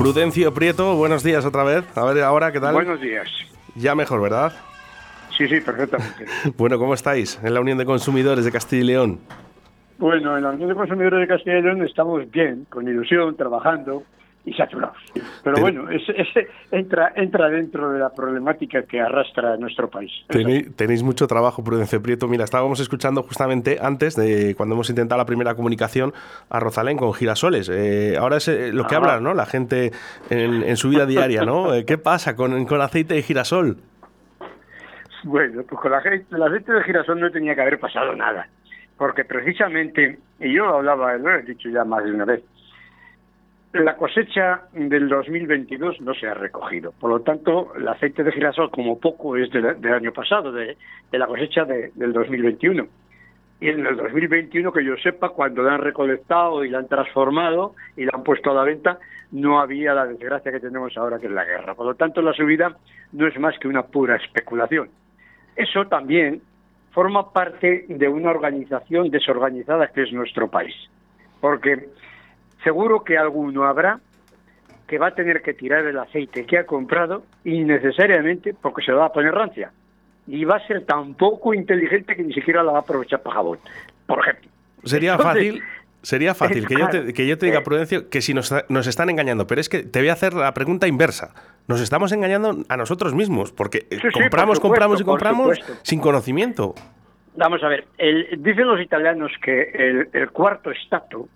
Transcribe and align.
Prudencio 0.00 0.54
Prieto, 0.54 0.96
buenos 0.96 1.22
días 1.22 1.44
otra 1.44 1.62
vez. 1.62 1.84
A 1.94 2.06
ver, 2.06 2.24
ahora, 2.24 2.50
¿qué 2.50 2.58
tal? 2.58 2.72
Buenos 2.72 3.02
días. 3.02 3.28
Ya 3.74 3.94
mejor, 3.94 4.22
¿verdad? 4.22 4.50
Sí, 5.36 5.46
sí, 5.46 5.60
perfectamente. 5.60 6.24
bueno, 6.56 6.78
¿cómo 6.78 6.94
estáis 6.94 7.38
en 7.42 7.52
la 7.52 7.60
Unión 7.60 7.76
de 7.76 7.84
Consumidores 7.84 8.46
de 8.46 8.50
Castilla 8.50 8.82
y 8.82 8.86
León? 8.86 9.20
Bueno, 9.98 10.38
en 10.38 10.44
la 10.44 10.52
Unión 10.52 10.70
de 10.70 10.74
Consumidores 10.74 11.20
de 11.20 11.26
Castilla 11.26 11.58
y 11.58 11.62
León 11.62 11.82
estamos 11.84 12.30
bien, 12.30 12.66
con 12.70 12.88
ilusión, 12.88 13.36
trabajando 13.36 14.04
y 14.44 14.54
saturados. 14.54 14.96
Pero, 15.44 15.60
bueno, 15.60 15.90
ese, 15.90 16.48
entra, 16.70 17.12
entra 17.14 17.48
dentro 17.48 17.92
de 17.92 17.98
la 17.98 18.10
problemática 18.10 18.82
que 18.82 19.00
arrastra 19.00 19.56
nuestro 19.56 19.90
país. 19.90 20.10
Tenéis, 20.28 21.02
mucho 21.02 21.26
trabajo, 21.26 21.62
Prudencio 21.62 22.02
Prieto. 22.02 22.26
Mira, 22.26 22.44
estábamos 22.44 22.80
escuchando 22.80 23.22
justamente 23.22 23.78
antes 23.80 24.16
de 24.16 24.54
cuando 24.56 24.74
hemos 24.74 24.88
intentado 24.88 25.18
la 25.18 25.26
primera 25.26 25.54
comunicación 25.54 26.12
a 26.48 26.58
Rosalén 26.58 26.96
con 26.96 27.12
girasoles. 27.12 27.68
Eh, 27.68 28.16
ahora 28.18 28.38
es 28.38 28.48
eh, 28.48 28.72
lo 28.72 28.86
que 28.86 28.94
habla 28.94 29.20
¿no? 29.20 29.34
la 29.34 29.46
gente 29.46 29.92
en, 30.30 30.76
su 30.76 30.88
vida 30.88 31.06
diaria, 31.06 31.42
¿no? 31.42 31.74
Eh, 31.74 31.84
¿Qué 31.84 31.98
pasa 31.98 32.34
con, 32.34 32.64
con 32.64 32.80
aceite 32.80 33.14
de 33.14 33.22
girasol? 33.22 33.76
Bueno, 35.24 35.62
pues 35.68 35.80
con 35.80 35.90
la, 35.90 35.98
el 35.98 36.42
aceite 36.42 36.72
de 36.72 36.82
girasol 36.82 37.20
no 37.20 37.30
tenía 37.30 37.54
que 37.54 37.60
haber 37.60 37.78
pasado 37.78 38.14
nada. 38.16 38.48
Porque 38.96 39.24
precisamente, 39.24 40.18
y 40.38 40.54
yo 40.54 40.66
hablaba, 40.66 41.16
lo 41.16 41.34
he 41.34 41.42
dicho 41.42 41.68
ya 41.70 41.84
más 41.84 42.04
de 42.04 42.12
una 42.12 42.24
vez, 42.26 42.42
la 43.72 43.96
cosecha 43.96 44.62
del 44.72 45.08
2022 45.08 46.00
no 46.00 46.14
se 46.14 46.26
ha 46.26 46.34
recogido. 46.34 46.92
Por 46.98 47.10
lo 47.10 47.20
tanto, 47.20 47.72
el 47.76 47.86
aceite 47.86 48.24
de 48.24 48.32
girasol, 48.32 48.70
como 48.70 48.98
poco, 48.98 49.36
es 49.36 49.50
del, 49.50 49.92
año 49.92 50.12
pasado, 50.12 50.50
de, 50.50 50.76
la 51.12 51.26
cosecha 51.26 51.64
del 51.64 52.12
2021. 52.12 52.86
Y 53.60 53.68
en 53.68 53.86
el 53.86 53.96
2021, 53.96 54.72
que 54.72 54.84
yo 54.84 54.96
sepa, 54.96 55.28
cuando 55.28 55.62
la 55.62 55.74
han 55.74 55.82
recolectado 55.82 56.64
y 56.64 56.70
la 56.70 56.78
han 56.78 56.88
transformado 56.88 57.74
y 57.96 58.06
la 58.06 58.12
han 58.14 58.24
puesto 58.24 58.50
a 58.50 58.54
la 58.54 58.64
venta, 58.64 58.98
no 59.32 59.60
había 59.60 59.94
la 59.94 60.06
desgracia 60.06 60.50
que 60.50 60.60
tenemos 60.60 60.96
ahora, 60.96 61.18
que 61.18 61.26
es 61.26 61.32
la 61.32 61.44
guerra. 61.44 61.74
Por 61.74 61.86
lo 61.86 61.94
tanto, 61.94 62.22
la 62.22 62.32
subida 62.32 62.76
no 63.12 63.26
es 63.28 63.38
más 63.38 63.56
que 63.58 63.68
una 63.68 63.82
pura 63.82 64.16
especulación. 64.16 64.88
Eso 65.54 65.86
también 65.86 66.40
forma 66.92 67.32
parte 67.32 67.84
de 67.88 68.08
una 68.08 68.30
organización 68.30 69.10
desorganizada 69.10 69.88
que 69.88 70.02
es 70.02 70.12
nuestro 70.12 70.48
país. 70.48 70.74
Porque 71.40 71.88
seguro 72.62 73.04
que 73.04 73.18
alguno 73.18 73.64
habrá 73.64 74.00
que 74.86 74.98
va 74.98 75.08
a 75.08 75.14
tener 75.14 75.42
que 75.42 75.54
tirar 75.54 75.86
el 75.86 75.98
aceite 75.98 76.44
que 76.44 76.58
ha 76.58 76.66
comprado 76.66 77.24
innecesariamente 77.44 78.54
porque 78.54 78.82
se 78.82 78.90
lo 78.90 78.98
va 78.98 79.06
a 79.06 79.12
poner 79.12 79.32
rancia. 79.32 79.70
Y 80.26 80.44
va 80.44 80.56
a 80.56 80.66
ser 80.66 80.84
tan 80.84 81.14
poco 81.14 81.54
inteligente 81.54 82.14
que 82.16 82.22
ni 82.22 82.32
siquiera 82.32 82.62
la 82.62 82.72
va 82.72 82.78
a 82.78 82.82
aprovechar 82.82 83.22
para 83.22 83.36
jabón, 83.36 83.58
por 84.06 84.20
ejemplo. 84.20 84.50
Sería 84.84 85.16
fácil 85.18 85.62
Sería 86.02 86.34
fácil 86.34 86.66
que 86.66 86.74
yo, 86.76 86.88
te, 86.88 87.12
que 87.14 87.26
yo 87.26 87.36
te 87.36 87.46
diga, 87.46 87.58
eh, 87.58 87.62
Prudencio, 87.62 88.08
que 88.08 88.22
si 88.22 88.32
nos, 88.32 88.54
nos, 88.68 88.86
están 88.86 89.10
engañando, 89.10 89.46
pero 89.46 89.60
es 89.60 89.68
que 89.68 89.82
te 89.82 89.98
voy 90.00 90.08
a 90.08 90.14
hacer 90.14 90.32
la 90.32 90.54
pregunta 90.54 90.86
inversa. 90.86 91.34
Nos 91.68 91.80
estamos 91.80 92.12
engañando 92.12 92.64
a 92.68 92.76
nosotros 92.76 93.14
mismos, 93.14 93.52
porque 93.52 93.86
compramos, 94.12 94.60
compramos 94.60 95.00
y 95.00 95.04
compramos 95.04 95.60
sin 95.82 96.00
conocimiento. 96.00 96.74
Vamos 97.36 97.62
a 97.62 97.68
ver, 97.68 97.86
dicen 98.38 98.66
los 98.66 98.80
italianos 98.80 99.30
que 99.42 100.08
el, 100.12 100.30
cuarto 100.30 100.70
estato 100.70 101.28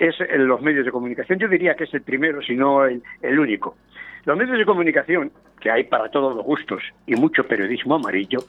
es 0.00 0.16
en 0.20 0.48
los 0.48 0.60
medios 0.62 0.86
de 0.86 0.90
comunicación. 0.90 1.38
Yo 1.38 1.46
diría 1.46 1.74
que 1.74 1.84
es 1.84 1.94
el 1.94 2.02
primero, 2.02 2.42
si 2.42 2.56
no 2.56 2.84
el, 2.84 3.02
único. 3.38 3.76
Los 4.24 4.36
medios 4.36 4.58
de 4.58 4.64
comunicación, 4.64 5.30
que 5.60 5.70
hay 5.70 5.84
para 5.84 6.10
todos 6.10 6.34
los 6.34 6.44
gustos, 6.44 6.82
y 7.06 7.14
mucho 7.14 7.44
periodismo 7.44 7.96
amarillo, 7.96 8.40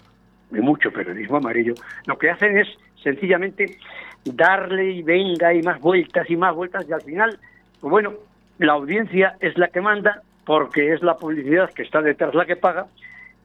y 0.52 0.59
mucho 0.59 0.91
periodismo 0.91 1.38
amarillo, 1.38 1.73
lo 2.07 2.17
que 2.17 2.29
hacen 2.29 2.57
es 2.57 2.67
sencillamente 3.03 3.77
darle 4.23 4.91
y 4.91 5.03
venga 5.03 5.53
y 5.53 5.61
más 5.61 5.79
vueltas 5.79 6.29
y 6.29 6.38
más 6.38 6.55
vueltas 6.55 6.85
y 6.88 6.94
al 6.94 7.02
final, 7.02 7.38
bueno, 7.81 8.13
la 8.59 8.73
audiencia 8.73 9.35
es 9.39 9.57
la 9.57 9.67
que 9.67 9.81
manda 9.81 10.22
porque 10.45 10.94
es 10.94 11.02
la 11.02 11.17
publicidad 11.17 11.72
que 11.72 11.83
está 11.83 12.02
detrás 12.02 12.35
la 12.35 12.45
que 12.45 12.55
paga 12.55 12.85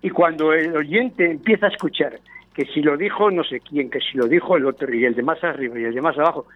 y 0.02 0.10
cuando 0.10 0.52
el 0.52 0.76
oyente 0.76 1.30
empieza 1.30 1.66
a 1.66 1.70
escuchar 1.70 2.18
que 2.56 2.64
si 2.64 2.80
lo 2.80 2.96
dijo 2.96 3.30
no 3.30 3.44
sé 3.44 3.60
quién, 3.60 3.90
que 3.90 4.00
si 4.00 4.16
lo 4.16 4.26
dijo 4.26 4.56
el 4.56 4.64
otro 4.64 4.92
y 4.92 5.04
el 5.04 5.14
de 5.14 5.22
más 5.22 5.44
arriba 5.44 5.78
y 5.78 5.84
el 5.84 5.94
de 5.94 6.00
más 6.00 6.18
abajo, 6.18 6.46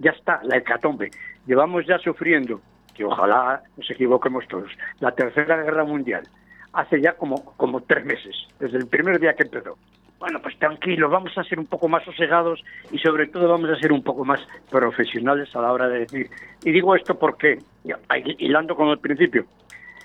ya 0.00 0.10
está, 0.10 0.40
la 0.42 0.56
hecatombe. 0.56 1.10
Llevamos 1.46 1.86
ya 1.86 1.96
sufriendo, 1.98 2.60
que 2.92 3.04
ojalá 3.04 3.62
nos 3.76 3.88
equivoquemos 3.88 4.48
todos, 4.48 4.72
la 4.98 5.12
tercera 5.12 5.62
guerra 5.62 5.84
mundial, 5.84 6.24
hace 6.72 7.00
ya 7.00 7.12
como, 7.12 7.54
como 7.56 7.80
tres 7.82 8.04
meses, 8.04 8.34
desde 8.58 8.78
el 8.78 8.88
primer 8.88 9.20
día 9.20 9.34
que 9.34 9.44
empezó 9.44 9.78
bueno, 10.18 10.40
pues 10.40 10.58
tranquilo, 10.58 11.10
vamos 11.10 11.36
a 11.36 11.44
ser 11.44 11.58
un 11.58 11.66
poco 11.66 11.86
más 11.86 12.02
sosegados 12.02 12.64
y 12.90 12.98
sobre 12.98 13.26
todo 13.26 13.46
vamos 13.46 13.68
a 13.68 13.76
ser 13.76 13.92
un 13.92 14.02
poco 14.02 14.24
más 14.24 14.40
profesionales 14.70 15.54
a 15.54 15.60
la 15.60 15.70
hora 15.70 15.86
de 15.86 15.98
decir. 15.98 16.30
Y 16.64 16.72
digo 16.72 16.96
esto 16.96 17.18
porque, 17.18 17.58
hilando 18.38 18.74
con 18.74 18.88
el 18.88 18.98
principio, 19.00 19.44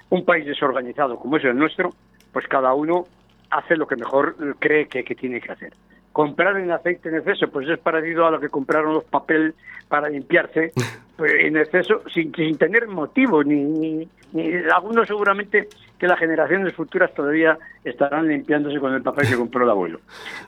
un 0.09 0.25
país 0.25 0.45
desorganizado 0.45 1.17
como 1.17 1.37
es 1.37 1.45
el 1.45 1.57
nuestro, 1.57 1.91
pues 2.33 2.45
cada 2.47 2.73
uno 2.73 3.05
hace 3.49 3.75
lo 3.75 3.87
que 3.87 3.95
mejor 3.95 4.35
cree 4.59 4.87
que, 4.87 5.03
tiene 5.15 5.41
que 5.41 5.51
hacer. 5.51 5.73
Comprar 6.11 6.57
en 6.57 6.71
aceite 6.71 7.09
en 7.09 7.15
exceso, 7.15 7.47
pues 7.49 7.67
es 7.69 7.79
parecido 7.79 8.25
a 8.25 8.31
lo 8.31 8.39
que 8.39 8.49
compraron 8.49 8.93
los 8.93 9.03
papel 9.03 9.55
para 9.87 10.09
limpiarse 10.09 10.71
pues, 11.17 11.33
en 11.39 11.57
exceso 11.57 12.03
sin, 12.13 12.33
sin 12.33 12.57
tener 12.57 12.87
motivo, 12.87 13.43
ni, 13.43 14.07
ni 14.33 14.53
algunos 14.73 15.07
seguramente 15.07 15.67
que 15.97 16.07
las 16.07 16.19
generaciones 16.19 16.73
futuras 16.73 17.13
todavía 17.13 17.57
estarán 17.83 18.27
limpiándose 18.27 18.79
con 18.79 18.93
el 18.93 19.01
papel 19.01 19.27
que 19.27 19.35
compró 19.35 19.63
el 19.63 19.69
abuelo. 19.69 19.99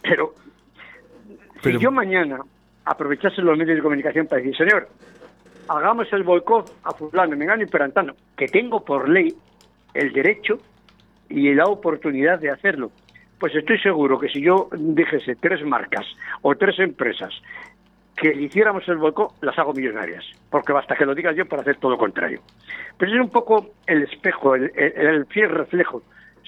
Pero, 0.01 0.33
si 1.61 1.77
yo 1.77 1.91
mañana 1.91 2.39
aprovechase 2.85 3.41
los 3.41 3.57
medios 3.57 3.75
de 3.77 3.83
comunicación 3.83 4.27
para 4.27 4.41
decir, 4.41 4.57
señor, 4.57 4.87
hagamos 5.67 6.11
el 6.13 6.23
boicot 6.23 6.73
a 6.83 6.91
fulano, 6.91 7.35
mengano 7.35 7.63
y 7.63 7.67
perantano, 7.67 8.13
que 8.35 8.47
tengo 8.47 8.83
por 8.83 9.09
ley 9.09 9.33
el 9.93 10.13
derecho 10.13 10.59
y 11.31 11.53
la 11.53 11.65
oportunidad 11.65 12.39
de 12.39 12.49
hacerlo, 12.49 12.91
pues 13.39 13.55
estoy 13.55 13.79
seguro 13.79 14.19
que 14.19 14.29
si 14.29 14.41
yo 14.41 14.69
dijese 14.71 15.35
tres 15.35 15.65
marcas 15.65 16.05
o 16.43 16.55
tres 16.55 16.77
empresas 16.79 17.33
que 18.15 18.35
le 18.35 18.43
hiciéramos 18.43 18.87
el 18.87 18.97
boicot, 18.97 19.33
las 19.41 19.57
hago 19.57 19.73
millonarias, 19.73 20.23
porque 20.51 20.73
basta 20.73 20.95
que 20.95 21.07
lo 21.07 21.15
diga 21.15 21.31
yo 21.31 21.47
para 21.47 21.63
hacer 21.63 21.77
todo 21.77 21.91
lo 21.91 21.97
contrario. 21.97 22.41
Pero 22.97 23.11
es 23.11 23.19
un 23.19 23.31
poco 23.31 23.73
el 23.87 24.03
espejo, 24.03 24.53
el, 24.53 25.25
fiel 25.25 25.49
reflejo. 25.49 26.03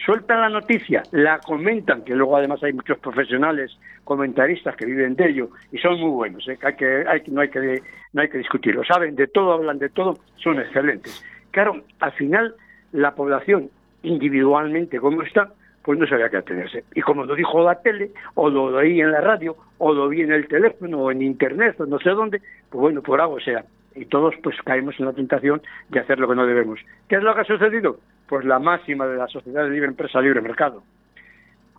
Sueltan 0.06 0.42
la 0.42 0.50
noticia, 0.50 1.02
la 1.12 1.40
comentan, 1.40 2.04
que 2.04 2.14
luego 2.14 2.38
además 2.38 2.62
hay 2.64 2.74
muchos 2.74 3.00
profesionales, 3.00 3.76
comentaristas 4.04 4.76
que 4.76 4.86
viven 4.86 5.16
de 5.16 5.30
ello 5.30 5.50
y 5.72 5.80
son 5.80 6.00
muy 6.00 6.12
buenos, 6.12 6.48
¿eh? 6.48 6.60
hay 6.62 6.76
que, 6.76 7.06
no, 7.32 7.42
hay 7.42 7.50
que, 7.50 7.82
no 8.12 8.22
hay 8.22 8.30
que 8.30 8.38
discutirlo, 8.38 8.84
saben 8.84 9.16
de 9.16 9.28
todo, 9.28 9.54
hablan 9.54 9.80
de 9.80 9.90
todo, 9.90 10.20
son 10.36 10.60
excelentes. 10.60 11.24
Claro, 11.50 11.84
al 12.00 12.12
final 12.12 12.56
la 12.92 13.16
población 13.16 13.70
individualmente 14.04 15.00
como 15.00 15.24
está, 15.24 15.50
pues 15.84 16.00
no 16.00 16.08
sabía 16.08 16.30
qué 16.30 16.38
atenerse. 16.38 16.84
Y 16.96 17.02
como 17.02 17.26
lo 17.26 17.36
dijo 17.36 17.64
la 17.64 17.82
tele, 17.82 18.12
o 18.36 18.50
lo 18.50 18.66
oí 18.66 19.02
en 19.02 19.12
la 19.12 19.22
radio, 19.22 19.56
o 19.78 19.94
lo 19.94 20.08
vi 20.08 20.22
en 20.22 20.32
el 20.32 20.48
teléfono, 20.48 21.00
o 21.00 21.12
en 21.12 21.22
internet, 21.22 21.80
o 21.80 21.86
no 21.86 22.00
sé 22.00 22.12
dónde, 22.12 22.42
pues 22.70 22.82
bueno, 22.82 23.02
por 23.02 23.20
algo 23.20 23.40
sea. 23.40 23.66
Y 23.96 24.06
todos 24.06 24.34
pues 24.42 24.56
caemos 24.64 25.00
en 25.00 25.06
la 25.06 25.14
tentación 25.14 25.62
de 25.90 26.00
hacer 26.00 26.20
lo 26.20 26.28
que 26.28 26.36
no 26.36 26.46
debemos. 26.46 26.80
¿Qué 27.08 27.16
es 27.16 27.24
lo 27.24 27.36
que 27.36 27.42
ha 27.42 27.46
sucedido? 27.46 28.00
Pues 28.28 28.46
la 28.46 28.60
máxima 28.60 29.06
de 29.06 29.18
la 29.18 29.28
sociedad 29.28 29.64
de 29.64 29.70
libre 29.70 29.90
empresa, 29.90 30.22
libre 30.22 30.42
mercado. 30.42 30.84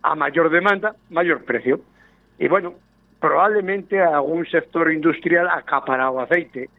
A 0.03 0.15
mayor 0.15 0.49
demanda, 0.49 0.95
mayor 1.09 1.43
precio. 1.43 1.81
Y 2.37 2.47
bueno, 2.47 2.75
probablemente 3.19 3.99
algún 3.99 4.45
sector 4.45 4.91
industrial 4.93 5.47
acaparado 5.49 6.19
aceite, 6.19 6.69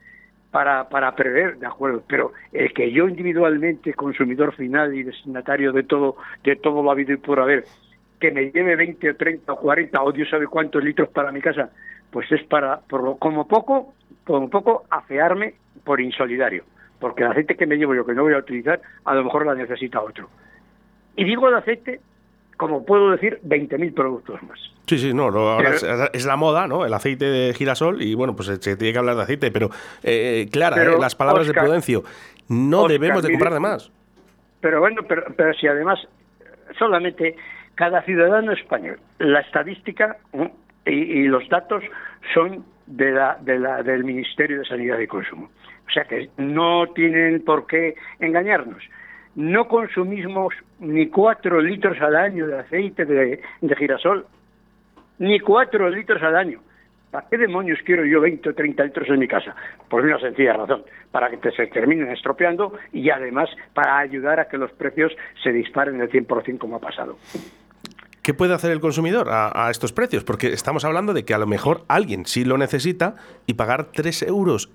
para, 0.57 0.89
para 0.89 1.15
prever, 1.15 1.59
de 1.59 1.67
acuerdo, 1.67 2.03
pero 2.09 2.33
el 2.51 2.73
que 2.73 2.91
yo 2.91 3.07
individualmente, 3.07 3.93
consumidor 3.93 4.55
final 4.55 4.95
y 4.95 5.03
destinatario 5.03 5.71
de 5.71 5.83
todo, 5.83 6.17
de 6.43 6.57
todo 6.57 6.83
lo 6.83 6.91
habido 6.91 7.13
y 7.13 7.19
por 7.19 7.41
haber, 7.41 7.67
que 8.19 8.31
me 8.31 8.51
lleve 8.51 8.75
20 8.75 9.11
o 9.11 9.17
30 9.17 9.53
o 9.53 9.57
40 9.57 10.03
o 10.03 10.13
Dios 10.13 10.31
sabe 10.31 10.47
cuántos 10.47 10.83
litros 10.83 11.11
para 11.11 11.31
mi 11.31 11.43
casa, 11.43 11.69
pues 12.11 12.33
es 12.33 12.43
para, 12.45 12.79
por 12.79 13.19
como 13.19 13.47
poco, 13.47 13.93
como 14.25 14.49
poco, 14.49 14.85
afearme 14.89 15.57
por 15.85 16.01
insolidario, 16.01 16.65
porque 17.01 17.25
el 17.25 17.33
aceite 17.33 17.55
que 17.55 17.67
me 17.67 17.77
llevo 17.77 17.95
yo 17.95 18.07
que 18.07 18.15
no 18.15 18.23
voy 18.23 18.33
a 18.33 18.39
utilizar, 18.39 18.81
a 19.05 19.15
lo 19.15 19.25
mejor 19.25 19.45
la 19.45 19.55
necesita 19.55 20.01
otro. 20.01 20.31
Y 21.17 21.25
digo 21.25 21.51
el 21.51 21.57
aceite 21.57 22.01
como 22.57 22.85
puedo 22.85 23.11
decir, 23.11 23.41
20.000 23.45 23.95
productos 23.95 24.43
más. 24.43 24.59
Sí, 24.87 24.99
sí, 24.99 25.13
no, 25.13 25.25
ahora 25.25 25.75
es, 26.13 26.27
la 26.27 26.37
moda, 26.37 26.67
¿no? 26.69 26.87
El 26.87 26.95
aceite 26.95 27.25
de 27.25 27.55
girasol 27.55 28.03
y 28.03 28.15
bueno, 28.15 28.37
pues 28.37 28.49
se 28.61 28.77
tiene 28.77 28.93
que 28.93 28.99
hablar 28.99 29.17
de 29.17 29.23
aceite, 29.23 29.51
pero 29.51 29.71
eh, 30.03 30.49
clara, 30.51 30.83
eh, 30.83 30.97
las 30.99 31.15
palabras 31.15 31.47
de 31.47 31.55
Prudencio, 31.55 32.05
no 32.49 32.87
debemos 32.87 33.23
de 33.23 33.31
comprar 33.31 33.53
de 33.53 33.61
más. 33.61 33.91
Pero 34.61 34.81
bueno, 34.81 35.03
pero, 35.09 35.25
pero 35.37 35.53
si 35.55 35.67
además 35.67 35.99
solamente 36.79 37.37
cada 37.75 38.03
ciudadano 38.03 38.53
español, 38.53 38.99
la 39.19 39.41
estadística 39.41 40.17
y, 40.85 41.25
los 41.25 41.49
datos 41.49 41.83
son 42.33 42.65
de 42.87 43.11
la, 43.11 43.39
de 43.41 43.59
la, 43.59 43.83
del 43.83 44.05
Ministerio 44.05 44.61
de 44.61 44.65
Sanidad 44.65 44.99
y 44.99 45.07
Consumo. 45.07 45.51
O 45.87 45.91
sea 45.91 46.05
que 46.05 46.31
no 46.37 46.87
tienen 46.95 47.45
por 47.45 47.67
qué 47.67 47.95
engañarnos 48.19 48.83
no 49.37 49.69
consumimos 49.69 50.55
ni 50.81 51.09
cuatro 51.09 51.61
litros 51.61 52.01
al 52.01 52.17
año 52.17 52.47
de 52.47 52.59
aceite 52.59 53.05
de, 53.05 53.41
girasol, 53.77 54.27
ni 55.19 55.39
cuatro 55.41 55.89
litros 55.91 56.23
al 56.23 56.37
año. 56.37 56.61
¿Para 57.11 57.29
qué 57.29 57.39
demonios 57.39 57.79
quiero 57.85 58.05
yo 58.05 58.21
20 58.21 58.49
o 58.49 58.55
30 58.55 58.85
litros 58.85 59.09
en 59.09 59.19
mi 59.19 59.29
casa? 59.29 59.55
Por 59.89 60.03
una 60.05 60.19
sencilla 60.19 60.55
razón, 60.55 60.83
para 61.13 61.31
que 61.31 61.37
te 61.37 61.53
se 61.53 61.67
terminen 61.69 62.11
estropeando 62.11 62.75
y 62.93 63.09
además 63.11 63.49
para 63.75 63.99
ayudar 63.99 64.41
a 64.41 64.49
que 64.49 64.59
los 64.59 64.73
precios 64.73 65.13
se 65.43 65.53
disparen 65.53 66.01
el 66.01 66.11
100% 66.11 66.59
como 66.59 66.77
ha 66.77 66.81
pasado. 66.81 67.17
¿Qué 68.23 68.35
puede 68.35 68.55
hacer 68.55 68.73
el 68.73 68.81
consumidor 68.81 69.29
a, 69.31 69.71
estos 69.71 69.93
precios? 69.93 70.25
Porque 70.25 70.49
estamos 70.49 70.85
hablando 70.85 71.13
de 71.13 71.25
que 71.25 71.33
a 71.33 71.39
lo 71.39 71.47
mejor 71.47 71.85
alguien 71.87 72.27
sí 72.27 72.45
lo 72.45 72.59
necesita 72.59 73.15
y 73.47 73.55
pagar 73.55 73.93
3,20 73.93 74.29
euros 74.29 74.71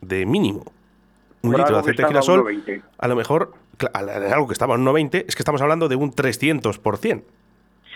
de 0.00 0.26
mínimo. 0.26 0.64
Un 1.42 1.56
litro 1.56 1.74
de 1.74 1.80
aceite 1.80 2.02
de 2.02 2.08
girasol, 2.08 2.82
a 2.98 3.08
lo 3.08 3.16
mejor, 3.16 3.52
algo 3.94 4.46
que 4.46 4.52
estaba 4.52 4.74
en 4.74 4.84
1,20, 4.84 5.24
es 5.28 5.36
que 5.36 5.42
estamos 5.42 5.62
hablando 5.62 5.88
de 5.88 5.96
un 5.96 6.10
300%. 6.12 7.22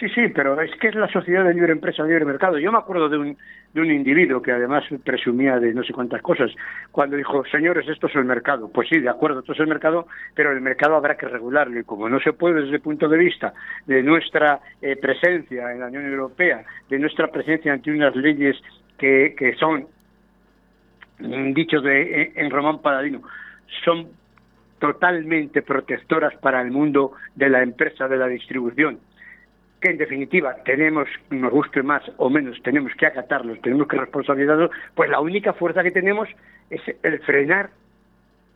Sí, 0.02 0.08
sí, 0.08 0.28
pero 0.34 0.60
es 0.60 0.74
que 0.80 0.88
es 0.88 0.96
la 0.96 1.06
sociedad 1.06 1.44
de 1.44 1.54
libre 1.54 1.70
empresa, 1.70 2.02
libre 2.02 2.24
mercado. 2.24 2.58
Yo 2.58 2.72
me 2.72 2.78
acuerdo 2.78 3.08
de 3.08 3.18
un, 3.18 3.36
de 3.72 3.80
un 3.80 3.88
individuo 3.88 4.42
que 4.42 4.50
además 4.50 4.82
presumía 5.04 5.60
de 5.60 5.72
no 5.72 5.84
sé 5.84 5.92
cuántas 5.92 6.20
cosas, 6.22 6.50
cuando 6.90 7.16
dijo, 7.16 7.44
señores, 7.44 7.86
esto 7.88 8.08
es 8.08 8.16
el 8.16 8.24
mercado. 8.24 8.68
Pues 8.68 8.88
sí, 8.88 8.98
de 8.98 9.08
acuerdo, 9.08 9.38
esto 9.38 9.52
es 9.52 9.60
el 9.60 9.68
mercado, 9.68 10.08
pero 10.34 10.50
el 10.50 10.60
mercado 10.60 10.96
habrá 10.96 11.16
que 11.16 11.28
regularlo. 11.28 11.78
Y 11.78 11.84
como 11.84 12.08
no 12.08 12.18
se 12.18 12.32
puede 12.32 12.62
desde 12.62 12.74
el 12.74 12.80
punto 12.80 13.08
de 13.08 13.16
vista 13.16 13.52
de 13.86 14.02
nuestra 14.02 14.58
eh, 14.80 14.96
presencia 14.96 15.70
en 15.70 15.78
la 15.78 15.86
Unión 15.86 16.06
Europea, 16.06 16.64
de 16.90 16.98
nuestra 16.98 17.28
presencia 17.28 17.72
ante 17.72 17.92
unas 17.92 18.16
leyes 18.16 18.56
que, 18.98 19.36
que 19.38 19.54
son, 19.54 19.86
mm, 21.22 21.52
dicho 21.54 21.80
de, 21.80 22.32
en 22.34 22.50
Román 22.50 22.80
Paladino, 22.80 23.22
son 23.84 24.08
totalmente 24.78 25.62
protectoras 25.62 26.34
para 26.36 26.60
el 26.60 26.70
mundo 26.70 27.12
de 27.34 27.48
la 27.48 27.62
empresa 27.62 28.08
de 28.08 28.16
la 28.16 28.26
distribución 28.26 28.98
que 29.82 29.90
en 29.90 29.98
definitiva 29.98 30.56
tenemos, 30.64 31.08
nos 31.30 31.50
guste 31.50 31.82
más 31.82 32.02
o 32.16 32.30
menos, 32.30 32.56
tenemos 32.62 32.92
que 32.94 33.04
acatarlos, 33.04 33.60
tenemos 33.60 33.88
que 33.88 33.96
responsabilizarlos, 33.96 34.70
pues 34.94 35.10
la 35.10 35.20
única 35.20 35.52
fuerza 35.52 35.82
que 35.82 35.90
tenemos 35.90 36.28
es 36.70 36.80
el 37.02 37.18
frenar. 37.20 37.70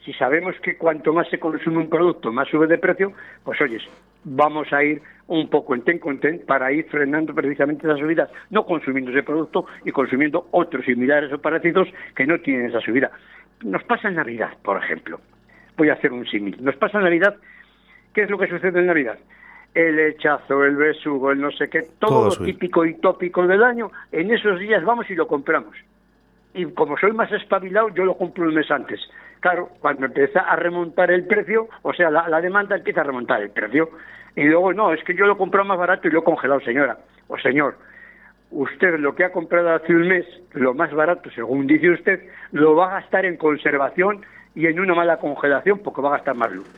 Si 0.06 0.12
sabemos 0.12 0.54
que 0.62 0.76
cuanto 0.76 1.12
más 1.12 1.28
se 1.28 1.40
consume 1.40 1.78
un 1.78 1.90
producto, 1.90 2.30
más 2.30 2.46
sube 2.46 2.68
de 2.68 2.78
precio, 2.78 3.12
pues 3.42 3.60
oyes, 3.60 3.82
vamos 4.22 4.72
a 4.72 4.84
ir 4.84 5.02
un 5.26 5.50
poco 5.50 5.74
en 5.74 5.82
ten 5.82 5.98
con 5.98 6.20
ten 6.20 6.46
para 6.46 6.70
ir 6.70 6.86
frenando 6.86 7.34
precisamente 7.34 7.88
esas 7.88 7.98
subidas, 7.98 8.30
no 8.50 8.64
consumiendo 8.64 9.10
ese 9.10 9.24
producto 9.24 9.66
y 9.84 9.90
consumiendo 9.90 10.46
otros 10.52 10.84
similares 10.84 11.32
o 11.32 11.40
parecidos 11.40 11.88
que 12.14 12.24
no 12.24 12.38
tienen 12.38 12.66
esa 12.66 12.80
subida. 12.80 13.10
Nos 13.64 13.82
pasa 13.82 14.06
en 14.06 14.14
Navidad, 14.14 14.50
por 14.62 14.80
ejemplo. 14.80 15.18
Voy 15.76 15.88
a 15.88 15.94
hacer 15.94 16.12
un 16.12 16.24
símil. 16.24 16.56
Nos 16.60 16.76
pasa 16.76 16.98
en 16.98 17.04
Navidad, 17.04 17.34
¿qué 18.14 18.22
es 18.22 18.30
lo 18.30 18.38
que 18.38 18.46
sucede 18.46 18.78
en 18.78 18.86
Navidad? 18.86 19.18
el 19.74 19.98
hechazo, 19.98 20.64
el 20.64 20.74
besugo, 20.74 21.32
el 21.32 21.40
no 21.40 21.50
sé 21.50 21.68
qué, 21.68 21.82
todo, 21.98 22.30
lo 22.30 22.46
típico 22.46 22.86
y 22.86 22.94
tópico 22.94 23.46
del 23.46 23.62
año, 23.62 23.90
en 24.10 24.32
esos 24.32 24.58
días 24.58 24.82
vamos 24.82 25.10
y 25.10 25.14
lo 25.14 25.26
compramos. 25.26 25.76
Y 26.54 26.64
como 26.72 26.96
soy 26.96 27.12
más 27.12 27.30
espabilado, 27.30 27.90
yo 27.90 28.06
lo 28.06 28.16
compro 28.16 28.44
un 28.44 28.54
mes 28.54 28.70
antes. 28.70 28.98
Claro, 29.40 29.70
cuando 29.80 30.06
empieza 30.06 30.40
a 30.40 30.56
remontar 30.56 31.10
el 31.10 31.26
precio, 31.26 31.68
o 31.82 31.92
sea, 31.92 32.10
la, 32.10 32.40
demanda 32.40 32.76
empieza 32.76 33.00
a 33.02 33.04
remontar 33.04 33.42
el 33.42 33.50
precio. 33.50 33.90
Y 34.34 34.44
luego, 34.44 34.72
no, 34.72 34.92
es 34.92 35.02
que 35.04 35.14
yo 35.14 35.26
lo 35.26 35.38
compro 35.38 35.64
más 35.64 35.78
barato 35.78 36.08
y 36.08 36.10
lo 36.10 36.20
he 36.20 36.24
congelado, 36.24 36.60
señora. 36.60 36.98
O 37.28 37.38
señor, 37.38 37.76
usted 38.50 38.98
lo 38.98 39.14
que 39.14 39.24
ha 39.24 39.32
comprado 39.32 39.74
hace 39.74 39.94
un 39.94 40.08
mes, 40.08 40.26
lo 40.52 40.74
más 40.74 40.92
barato, 40.92 41.30
según 41.30 41.66
dice 41.66 41.90
usted, 41.90 42.28
lo 42.52 42.74
va 42.74 42.88
a 42.88 43.00
gastar 43.00 43.24
en 43.24 43.36
conservación 43.36 44.24
y 44.54 44.66
en 44.66 44.80
una 44.80 44.94
mala 44.94 45.18
congelación 45.18 45.80
porque 45.80 46.02
va 46.02 46.10
a 46.10 46.16
gastar 46.16 46.34
más 46.34 46.52
luz 46.52 46.68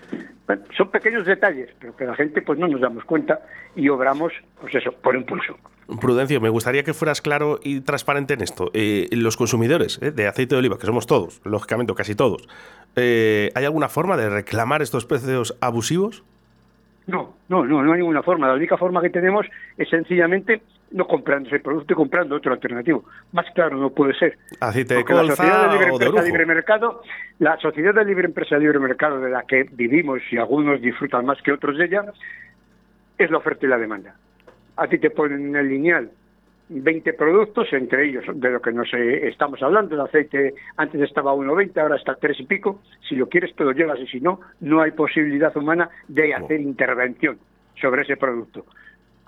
son 0.76 0.90
pequeños 0.90 1.26
detalles, 1.26 1.70
pero 1.78 1.94
que 1.96 2.04
la 2.04 2.14
gente 2.14 2.42
pues 2.42 2.58
no 2.58 2.68
nos 2.68 2.80
damos 2.80 3.04
cuenta 3.04 3.40
y 3.76 3.88
obramos, 3.88 4.32
pues 4.60 4.74
eso, 4.74 4.92
por 4.92 5.14
impulso. 5.14 5.56
Prudencio, 6.00 6.40
me 6.40 6.50
gustaría 6.50 6.82
que 6.82 6.92
fueras 6.92 7.22
claro 7.22 7.58
y 7.62 7.80
transparente 7.80 8.34
en 8.34 8.42
esto. 8.42 8.70
Eh, 8.74 9.08
los 9.12 9.36
consumidores 9.36 9.98
eh, 10.02 10.10
de 10.10 10.26
aceite 10.26 10.54
de 10.54 10.58
oliva, 10.58 10.78
que 10.78 10.86
somos 10.86 11.06
todos, 11.06 11.40
lógicamente, 11.44 11.94
casi 11.94 12.14
todos, 12.14 12.46
eh, 12.96 13.50
¿hay 13.54 13.64
alguna 13.64 13.88
forma 13.88 14.16
de 14.16 14.28
reclamar 14.28 14.82
estos 14.82 15.06
precios 15.06 15.56
abusivos? 15.60 16.24
No, 17.06 17.36
no, 17.48 17.64
no, 17.64 17.82
no 17.82 17.92
hay 17.92 18.00
ninguna 18.00 18.22
forma. 18.22 18.48
La 18.48 18.54
única 18.54 18.76
forma 18.76 19.00
que 19.00 19.08
tenemos 19.08 19.46
es 19.78 19.88
sencillamente 19.88 20.60
no 20.90 21.06
comprando 21.06 21.48
ese 21.48 21.60
producto 21.60 21.92
y 21.92 21.96
comprando 21.96 22.36
otro 22.36 22.52
alternativo. 22.52 23.04
Más 23.32 23.46
claro 23.54 23.76
no 23.76 23.90
puede 23.90 24.14
ser. 24.14 24.38
Aceite 24.60 24.94
de 24.94 25.04
colza 25.04 25.22
la 25.22 25.36
sociedad 25.36 25.70
de 25.70 25.72
libre 25.72 25.88
empresa, 25.88 26.22
libre 26.22 26.46
mercado, 26.46 27.02
la 27.38 27.56
sociedad 27.58 27.94
de 27.94 28.04
libre 28.04 28.26
empresa 28.26 28.58
libre 28.58 28.78
mercado 28.78 29.20
de 29.20 29.30
la 29.30 29.42
que 29.42 29.64
vivimos 29.72 30.20
y 30.30 30.38
algunos 30.38 30.80
disfrutan 30.80 31.26
más 31.26 31.40
que 31.42 31.52
otros 31.52 31.76
de 31.76 31.84
ella, 31.84 32.04
es 33.16 33.30
la 33.30 33.38
oferta 33.38 33.66
y 33.66 33.68
la 33.68 33.78
demanda. 33.78 34.14
A 34.76 34.86
ti 34.86 34.98
te 34.98 35.10
ponen 35.10 35.48
en 35.48 35.56
el 35.56 35.68
lineal 35.68 36.10
20 36.70 37.14
productos, 37.14 37.72
entre 37.72 38.08
ellos 38.08 38.24
de 38.34 38.50
lo 38.50 38.60
que 38.60 38.72
nos 38.72 38.92
estamos 38.92 39.62
hablando, 39.62 39.94
el 39.94 40.02
aceite 40.02 40.54
antes 40.76 41.00
estaba 41.00 41.30
a 41.30 41.34
1,20, 41.34 41.80
ahora 41.80 41.96
está 41.96 42.12
a 42.12 42.16
3 42.16 42.40
y 42.40 42.44
pico, 42.44 42.82
si 43.08 43.16
lo 43.16 43.28
quieres 43.28 43.54
te 43.54 43.64
lo 43.64 43.72
llevas 43.72 43.98
y 44.00 44.06
si 44.06 44.20
no, 44.20 44.40
no 44.60 44.82
hay 44.82 44.90
posibilidad 44.90 45.56
humana 45.56 45.88
de 46.06 46.34
hacer 46.34 46.60
intervención 46.60 47.38
sobre 47.80 48.02
ese 48.02 48.16
producto. 48.16 48.66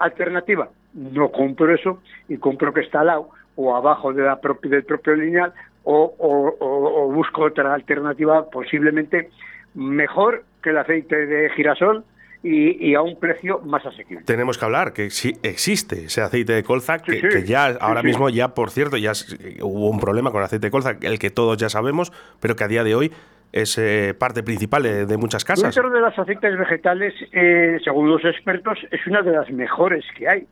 Alternativa, 0.00 0.68
no 0.94 1.30
compro 1.30 1.72
eso 1.72 2.02
y 2.28 2.36
compro 2.38 2.72
que 2.74 2.80
está 2.80 3.00
al 3.00 3.06
lado 3.06 3.30
o 3.56 3.76
abajo 3.76 4.12
de 4.12 4.22
la 4.22 4.40
del 4.62 4.84
propio 4.84 5.14
lineal 5.14 5.52
o, 5.84 7.10
busco 7.12 7.42
otra 7.42 7.74
alternativa 7.74 8.48
posiblemente 8.50 9.30
mejor 9.74 10.44
que 10.62 10.70
el 10.70 10.78
aceite 10.78 11.26
de 11.26 11.50
girasol 11.50 12.04
y, 12.42 12.94
a 12.94 13.02
un 13.02 13.18
precio 13.18 13.60
más 13.60 13.84
asequible. 13.84 14.24
Tenemos 14.24 14.56
que 14.56 14.64
hablar 14.64 14.94
que 14.94 15.10
sí 15.10 15.34
existe 15.42 16.04
ese 16.06 16.22
aceite 16.22 16.54
de 16.54 16.62
colza 16.62 16.98
que, 16.98 17.44
ya 17.44 17.66
ahora 17.66 18.02
mismo 18.02 18.30
ya 18.30 18.54
por 18.54 18.70
cierto 18.70 18.96
ya 18.96 19.12
hubo 19.60 19.90
un 19.90 20.00
problema 20.00 20.30
con 20.30 20.40
el 20.40 20.46
aceite 20.46 20.68
de 20.68 20.70
colza 20.70 20.96
el 21.02 21.18
que 21.18 21.28
todos 21.28 21.58
ya 21.58 21.68
sabemos 21.68 22.12
pero 22.40 22.56
que 22.56 22.64
a 22.64 22.68
día 22.68 22.82
de 22.82 22.94
hoy 22.94 23.12
es 23.52 23.78
eh, 23.78 24.14
parte 24.18 24.42
principal 24.42 24.82
de, 24.82 25.16
muchas 25.16 25.44
casas. 25.44 25.74
Dentro 25.74 25.90
de 25.90 26.00
las 26.00 26.18
aceites 26.18 26.56
vegetales, 26.58 27.14
eh, 27.32 27.78
según 27.82 28.08
los 28.08 28.24
expertos, 28.24 28.78
es 28.90 29.06
una 29.06 29.22
de 29.22 29.32
las 29.32 29.50
mejores 29.50 30.04
que 30.16 30.28
hay, 30.28 30.46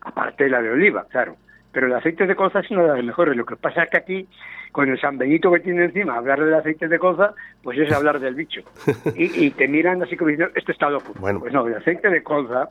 aparte 0.00 0.44
de 0.44 0.50
la 0.50 0.62
de 0.62 0.70
oliva, 0.70 1.06
claro. 1.08 1.36
Pero 1.72 1.86
el 1.86 1.94
aceite 1.94 2.26
de 2.26 2.34
colza 2.34 2.60
es 2.60 2.70
una 2.70 2.82
de 2.82 2.88
las 2.88 3.04
mejores. 3.04 3.36
Lo 3.36 3.46
que 3.46 3.54
pasa 3.54 3.84
es 3.84 3.90
que 3.90 3.96
aquí, 3.96 4.28
con 4.72 4.88
el 4.88 5.00
San 5.00 5.18
Benito 5.18 5.52
que 5.52 5.60
tiene 5.60 5.84
encima, 5.84 6.16
hablar 6.16 6.44
del 6.44 6.54
aceite 6.54 6.88
de 6.88 6.98
colza, 6.98 7.34
pues 7.62 7.78
es 7.78 7.92
hablar 7.92 8.18
del 8.18 8.34
bicho. 8.34 8.62
Y, 9.14 9.50
te 9.52 9.68
miran 9.68 10.02
así 10.02 10.16
como 10.16 10.30
diciendo, 10.30 10.52
esto 10.56 10.72
está 10.72 10.90
loco. 10.90 11.12
Bueno. 11.20 11.38
Pues 11.38 11.52
no, 11.52 11.66
el 11.68 11.74
aceite 11.74 12.10
de 12.10 12.24
colza, 12.24 12.68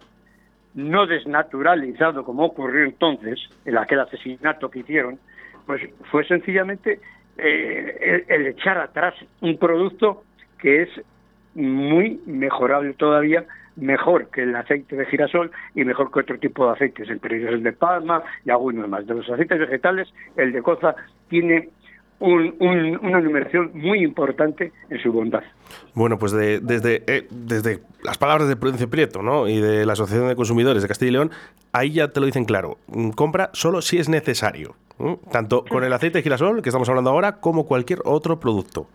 no 0.74 1.08
desnaturalizado 1.08 2.25
como 2.25 2.44
ocurrió 2.44 2.84
entonces, 2.84 3.40
en 3.64 3.78
aquel 3.78 4.02
asesinato 4.02 4.70
que 4.70 4.80
hicieron, 4.80 5.18
pues 5.66 5.82
fue 6.12 6.25
sencillamente 6.25 7.00
eh, 7.41 8.25
el, 8.27 8.47
echar 8.47 8.77
atrás 8.77 9.13
un 9.41 9.57
producto 9.57 10.24
que 10.60 10.84
es 10.84 10.89
muy 11.55 12.19
mejorable 12.25 12.93
todavía, 12.93 13.46
mejor 13.75 14.29
que 14.29 14.43
el 14.43 14.55
aceite 14.55 14.96
de 14.96 15.05
girasol 15.05 15.51
y 15.74 15.84
mejor 15.84 16.12
que 16.12 16.19
otro 16.19 16.38
tipo 16.38 16.65
de 16.65 16.74
aceites, 16.74 17.10
entre 17.10 17.38
ellos 17.38 17.51
el 17.53 17.63
de 17.63 17.74
palma 17.74 18.24
y 18.46 18.51
algunos 18.51 18.88
más. 18.89 19.08
De 19.08 19.15
los 19.15 19.29
aceites 19.29 19.60
vegetales, 19.60 20.08
el 20.36 20.51
de 20.51 20.62
coza 20.62 20.96
tiene 21.29 21.69
una 22.19 23.22
numeración 23.22 23.72
muy 23.74 24.03
importante 24.03 24.74
en 24.89 25.01
su 25.01 25.12
bondad. 25.12 25.43
Bueno, 25.93 26.17
pues 26.19 26.34
desde, 26.34 27.03
eh, 27.08 27.27
desde 27.29 27.79
las 28.03 28.17
palabras 28.17 28.50
de 28.50 28.58
Prudencio 28.58 28.89
Prieto 28.89 29.22
¿no? 29.22 29.48
y 29.48 29.62
de 29.62 29.86
la 29.86 29.93
Asociación 29.93 30.27
de 30.27 30.36
Consumidores 30.36 30.81
de 30.81 30.88
Castilla 30.88 31.10
y 31.10 31.13
León, 31.13 31.31
ahí 31.72 31.91
ya 31.91 32.10
te 32.10 32.19
lo 32.19 32.25
dicen 32.25 32.46
claro, 32.46 32.77
compra 33.15 33.50
solo 33.53 33.81
si 33.81 33.98
es 33.98 34.10
necesario. 34.10 34.75
Tanto 35.32 35.63
con 35.65 35.84
el 35.84 35.94
aceite 35.94 36.20
de 36.20 36.24
girasol, 36.24 36.62
que 36.62 36.70
estamos 36.70 36.89
hablando 36.89 37.10
ahora, 37.10 37.39
como 37.39 37.65
cualquier 37.65 38.00
otro 38.06 38.39
producto. 38.39 38.88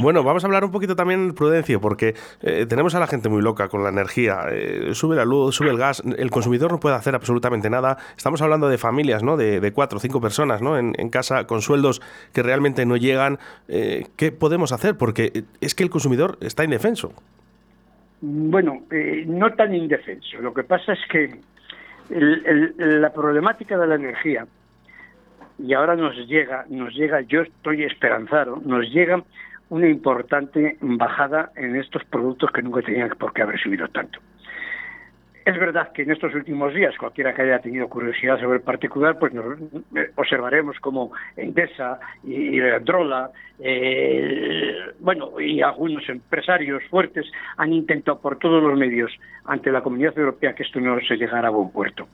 Bueno, 0.00 0.24
vamos 0.24 0.42
a 0.42 0.46
hablar 0.48 0.64
un 0.64 0.72
poquito 0.72 0.96
también, 0.96 1.32
Prudencio, 1.32 1.80
porque 1.80 2.14
eh, 2.42 2.66
tenemos 2.66 2.94
a 2.94 3.00
la 3.00 3.06
gente 3.06 3.28
muy 3.28 3.40
loca 3.40 3.68
con 3.68 3.84
la 3.84 3.90
energía. 3.90 4.46
Eh, 4.50 4.90
sube 4.94 5.14
la 5.14 5.24
luz, 5.24 5.54
sube 5.54 5.70
el 5.70 5.78
gas, 5.78 6.02
el 6.18 6.30
consumidor 6.30 6.72
no 6.72 6.80
puede 6.80 6.96
hacer 6.96 7.14
absolutamente 7.14 7.70
nada. 7.70 7.98
Estamos 8.16 8.42
hablando 8.42 8.68
de 8.68 8.78
familias, 8.78 9.22
¿no? 9.22 9.36
De, 9.36 9.72
cuatro 9.72 9.98
o 9.98 10.00
cinco 10.00 10.20
personas, 10.20 10.60
¿no? 10.60 10.76
En, 10.76 10.92
casa 11.10 11.46
con 11.46 11.62
sueldos 11.62 12.00
que 12.32 12.42
realmente 12.42 12.84
no 12.84 12.96
llegan. 12.96 13.38
Eh, 13.68 14.06
¿Qué 14.16 14.32
podemos 14.32 14.72
hacer? 14.72 14.96
Porque 14.96 15.44
es 15.60 15.74
que 15.74 15.82
el 15.82 15.90
consumidor 15.90 16.38
está 16.40 16.64
indefenso. 16.64 17.12
Bueno, 18.20 18.82
no 19.26 19.52
tan 19.54 19.74
indefenso. 19.74 20.38
Lo 20.40 20.52
que 20.52 20.62
pasa 20.64 20.92
es 20.92 21.00
que 21.10 21.40
la 22.10 23.12
problemática 23.12 23.78
de 23.78 23.86
la 23.86 23.94
energía 23.94 24.46
y 25.58 25.74
ahora 25.74 25.94
nos 25.94 26.16
llega, 26.26 26.64
nos 26.68 26.94
llega, 26.94 27.20
yo 27.22 27.42
estoy 27.42 27.84
esperanzado, 27.84 28.60
nos 28.64 28.88
llega 28.90 29.22
una 29.68 29.88
importante 29.88 30.76
bajada 30.80 31.52
en 31.56 31.76
estos 31.76 32.04
productos 32.04 32.50
que 32.50 32.62
nunca 32.62 32.82
tenían 32.82 33.10
por 33.10 33.32
qué 33.32 33.42
haber 33.42 33.60
subido 33.60 33.86
tanto. 33.88 34.18
Es 35.44 35.58
verdad 35.58 35.90
que 35.92 36.02
en 36.02 36.10
estos 36.10 36.34
últimos 36.34 36.74
días, 36.74 36.96
cualquiera 36.98 37.34
que 37.34 37.42
haya 37.42 37.60
tenido 37.60 37.88
curiosidad 37.88 38.38
sobre 38.38 38.58
el 38.58 38.62
particular, 38.62 39.18
pues 39.18 39.32
nos, 39.32 39.58
eh, 39.96 40.10
observaremos 40.16 40.78
como 40.80 41.12
Endesa 41.36 41.98
y, 42.24 42.58
y 42.58 42.60
Drola, 42.80 43.30
eh, 43.58 44.74
bueno, 44.98 45.40
y 45.40 45.62
algunos 45.62 46.06
empresarios 46.08 46.82
fuertes 46.90 47.26
han 47.56 47.72
intentado 47.72 48.20
por 48.20 48.38
todos 48.38 48.62
los 48.62 48.78
medios 48.78 49.10
ante 49.44 49.72
la 49.72 49.82
Comunidad 49.82 50.18
Europea 50.18 50.54
que 50.54 50.62
esto 50.62 50.78
no 50.80 51.00
se 51.00 51.16
llegara 51.16 51.48
a 51.48 51.50
buen 51.50 51.70
puerto. 51.70 52.06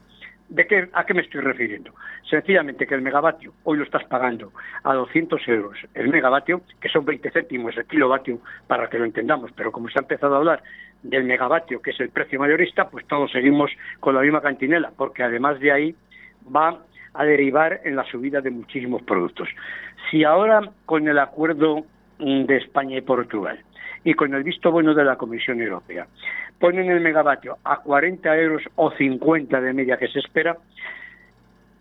¿De 0.48 0.66
qué, 0.66 0.88
¿A 0.92 1.04
qué 1.04 1.12
me 1.12 1.22
estoy 1.22 1.40
refiriendo? 1.40 1.92
Sencillamente 2.30 2.86
que 2.86 2.94
el 2.94 3.02
megavatio, 3.02 3.52
hoy 3.64 3.78
lo 3.78 3.84
estás 3.84 4.04
pagando 4.04 4.52
a 4.84 4.94
200 4.94 5.40
euros 5.48 5.76
el 5.94 6.08
megavatio, 6.08 6.62
que 6.80 6.88
son 6.88 7.04
20 7.04 7.30
céntimos 7.32 7.76
el 7.76 7.84
kilovatio, 7.86 8.38
para 8.68 8.88
que 8.88 8.98
lo 8.98 9.04
entendamos, 9.04 9.50
pero 9.56 9.72
como 9.72 9.88
se 9.88 9.98
ha 9.98 10.02
empezado 10.02 10.34
a 10.34 10.38
hablar 10.38 10.62
del 11.02 11.24
megavatio, 11.24 11.82
que 11.82 11.90
es 11.90 12.00
el 12.00 12.10
precio 12.10 12.38
mayorista, 12.38 12.88
pues 12.88 13.04
todos 13.06 13.32
seguimos 13.32 13.72
con 13.98 14.14
la 14.14 14.20
misma 14.20 14.40
cantinela, 14.40 14.92
porque 14.96 15.24
además 15.24 15.58
de 15.58 15.72
ahí 15.72 15.94
va 16.54 16.80
a 17.12 17.24
derivar 17.24 17.80
en 17.84 17.96
la 17.96 18.04
subida 18.04 18.40
de 18.40 18.50
muchísimos 18.50 19.02
productos. 19.02 19.48
Si 20.10 20.22
ahora 20.22 20.60
con 20.84 21.08
el 21.08 21.18
acuerdo 21.18 21.86
mm, 22.18 22.44
de 22.44 22.56
España 22.58 22.96
y 22.96 23.00
Portugal 23.00 23.58
y 24.04 24.14
con 24.14 24.34
el 24.34 24.42
visto 24.42 24.70
bueno 24.70 24.94
de 24.94 25.04
la 25.04 25.16
Comisión 25.16 25.60
Europea. 25.60 26.06
Ponen 26.58 26.90
el 26.90 27.00
megavatio 27.00 27.58
a 27.64 27.78
40 27.78 28.36
euros 28.38 28.62
o 28.76 28.90
50 28.90 29.60
de 29.60 29.72
media 29.72 29.96
que 29.96 30.08
se 30.08 30.20
espera, 30.20 30.56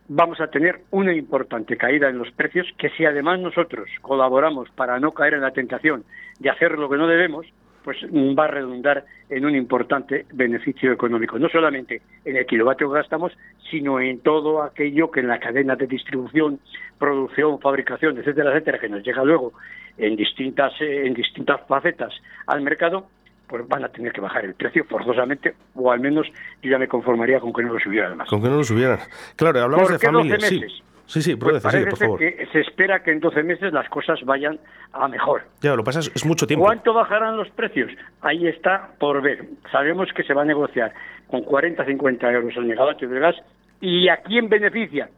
vamos 0.08 0.40
a 0.40 0.48
tener 0.48 0.82
una 0.92 1.14
importante 1.14 1.78
caída 1.78 2.10
en 2.10 2.18
los 2.18 2.32
precios 2.32 2.68
que 2.78 2.90
si 2.92 3.06
además 3.06 3.40
nosotros 3.40 3.90
colaboramos 4.02 4.70
para 4.72 5.00
no 5.00 5.12
caer 5.12 5.36
en 5.36 5.42
la 5.42 5.52
tentación 5.52 6.04
de 6.40 6.50
hacer 6.50 6.78
lo 6.78 6.90
que 6.90 6.98
no 6.98 7.08
debemos, 7.08 7.46
pues 7.86 7.98
va 8.04 8.46
a 8.46 8.48
redundar 8.48 9.06
en 9.30 9.46
un 9.46 9.56
importante 9.56 10.26
beneficio 10.34 10.92
económico, 10.92 11.38
no 11.38 11.48
solamente 11.50 12.02
en 12.26 12.36
el 12.36 12.46
kilovatio 12.48 12.90
que 12.90 12.98
gastamos, 12.98 13.32
sino 13.70 14.00
en 14.00 14.22
todo 14.22 14.64
aquello 14.64 15.12
que 15.12 15.20
en 15.20 15.28
la 15.28 15.40
cadena 15.40 15.76
de 15.76 15.86
distribución, 15.86 16.60
producción, 16.98 17.60
fabricación, 17.60 18.18
etcétera, 18.18 18.50
etcétera, 18.50 18.80
que 18.80 18.90
nos 18.90 19.04
llega 19.04 19.24
luego 19.24 19.54
en 20.00 20.16
distintas, 20.16 20.74
en 20.82 21.14
distintas 21.14 21.62
facetas 21.68 22.12
al 22.48 22.62
mercado, 22.62 23.06
pues 23.48 23.68
van 23.68 23.86
a 23.86 23.90
tener 23.90 24.12
que 24.12 24.20
bajar 24.20 24.46
el 24.46 24.56
precio 24.56 24.84
forzosamente, 24.86 25.54
o 25.76 25.92
al 25.92 26.00
menos 26.00 26.26
yo 26.64 26.72
ya 26.72 26.80
me 26.80 26.88
conformaría 26.88 27.40
con 27.40 27.54
que 27.54 27.62
no 27.62 27.74
lo 27.74 27.80
subieran 27.80 28.18
más. 28.18 28.28
Con 28.28 28.42
que 28.42 28.50
no 28.50 28.58
lo 28.58 28.64
subieran. 28.64 28.98
Claro, 29.36 29.62
hablamos 29.62 29.92
de 29.92 30.00
familias, 30.00 30.42
sí. 30.44 30.60
Sí, 31.08 31.22
sí, 31.22 31.36
pues 31.36 31.62
parece 31.62 31.88
por 31.88 31.98
favor. 31.98 32.20
Que 32.20 32.48
se 32.52 32.62
espera 32.62 33.04
que 33.04 33.12
en 33.12 33.20
12 33.20 33.44
meses 33.44 33.74
las 33.74 33.88
cosas 33.90 34.20
vayan 34.24 34.60
a 34.94 35.08
mejor. 35.08 35.44
Ya, 35.62 35.72
lo 35.72 35.78
que 35.78 35.84
pasa 35.84 36.00
es, 36.00 36.12
es 36.16 36.26
mucho 36.26 36.48
tiempo. 36.48 36.66
¿Cuánto 36.66 36.94
bajarán 36.94 37.38
los 37.38 37.50
precios? 37.52 37.92
Ahí 38.22 38.48
está 38.48 38.90
por 39.00 39.22
ver. 39.22 39.46
Sabemos 39.72 40.10
que 40.14 40.24
se 40.24 40.34
va 40.34 40.42
a 40.42 40.46
negociar 40.46 40.94
con 41.28 41.42
40, 41.42 41.86
50 41.86 42.32
euros 42.32 42.54
el 42.58 42.66
megavatio 42.66 43.10
de 43.10 43.20
gas. 43.20 43.36
¿Y 43.82 44.08
a 44.10 44.18
quién 44.18 44.50
beneficia? 44.50 45.10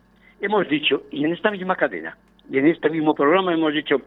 Hemos 0.41 0.67
dicho, 0.67 1.03
y 1.11 1.25
en 1.25 1.33
esta 1.33 1.51
misma 1.51 1.75
cadena, 1.75 2.17
y 2.49 2.57
en 2.57 2.67
este 2.67 2.89
mismo 2.89 3.15
programa 3.15 3.53
hemos 3.53 3.73
dicho, 3.73 4.01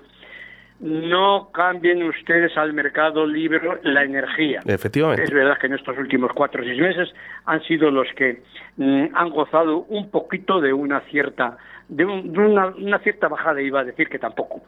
no 0.80 1.50
cambien 1.52 2.02
ustedes 2.02 2.56
al 2.56 2.72
mercado 2.72 3.26
libre 3.26 3.60
la 3.82 4.02
energía. 4.02 4.60
Efectivamente. 4.64 5.24
Es 5.24 5.30
verdad 5.30 5.58
que 5.58 5.66
en 5.66 5.74
estos 5.74 5.96
últimos 5.98 6.32
cuatro 6.32 6.62
o 6.62 6.64
seis 6.64 6.80
meses 6.80 7.12
han 7.44 7.62
sido 7.64 7.90
los 7.90 8.08
que 8.16 8.42
mm, 8.76 9.08
han 9.12 9.30
gozado 9.30 9.84
un 9.88 10.10
poquito 10.10 10.60
de 10.60 10.72
una 10.72 11.00
cierta 11.02 11.58
de, 11.90 12.04
una, 12.04 12.98
cierta 13.00 13.28
bajada, 13.28 13.60
iba 13.60 13.80
a 13.80 13.84
decir 13.84 14.08
que 14.08 14.18
tampoco. 14.18 14.62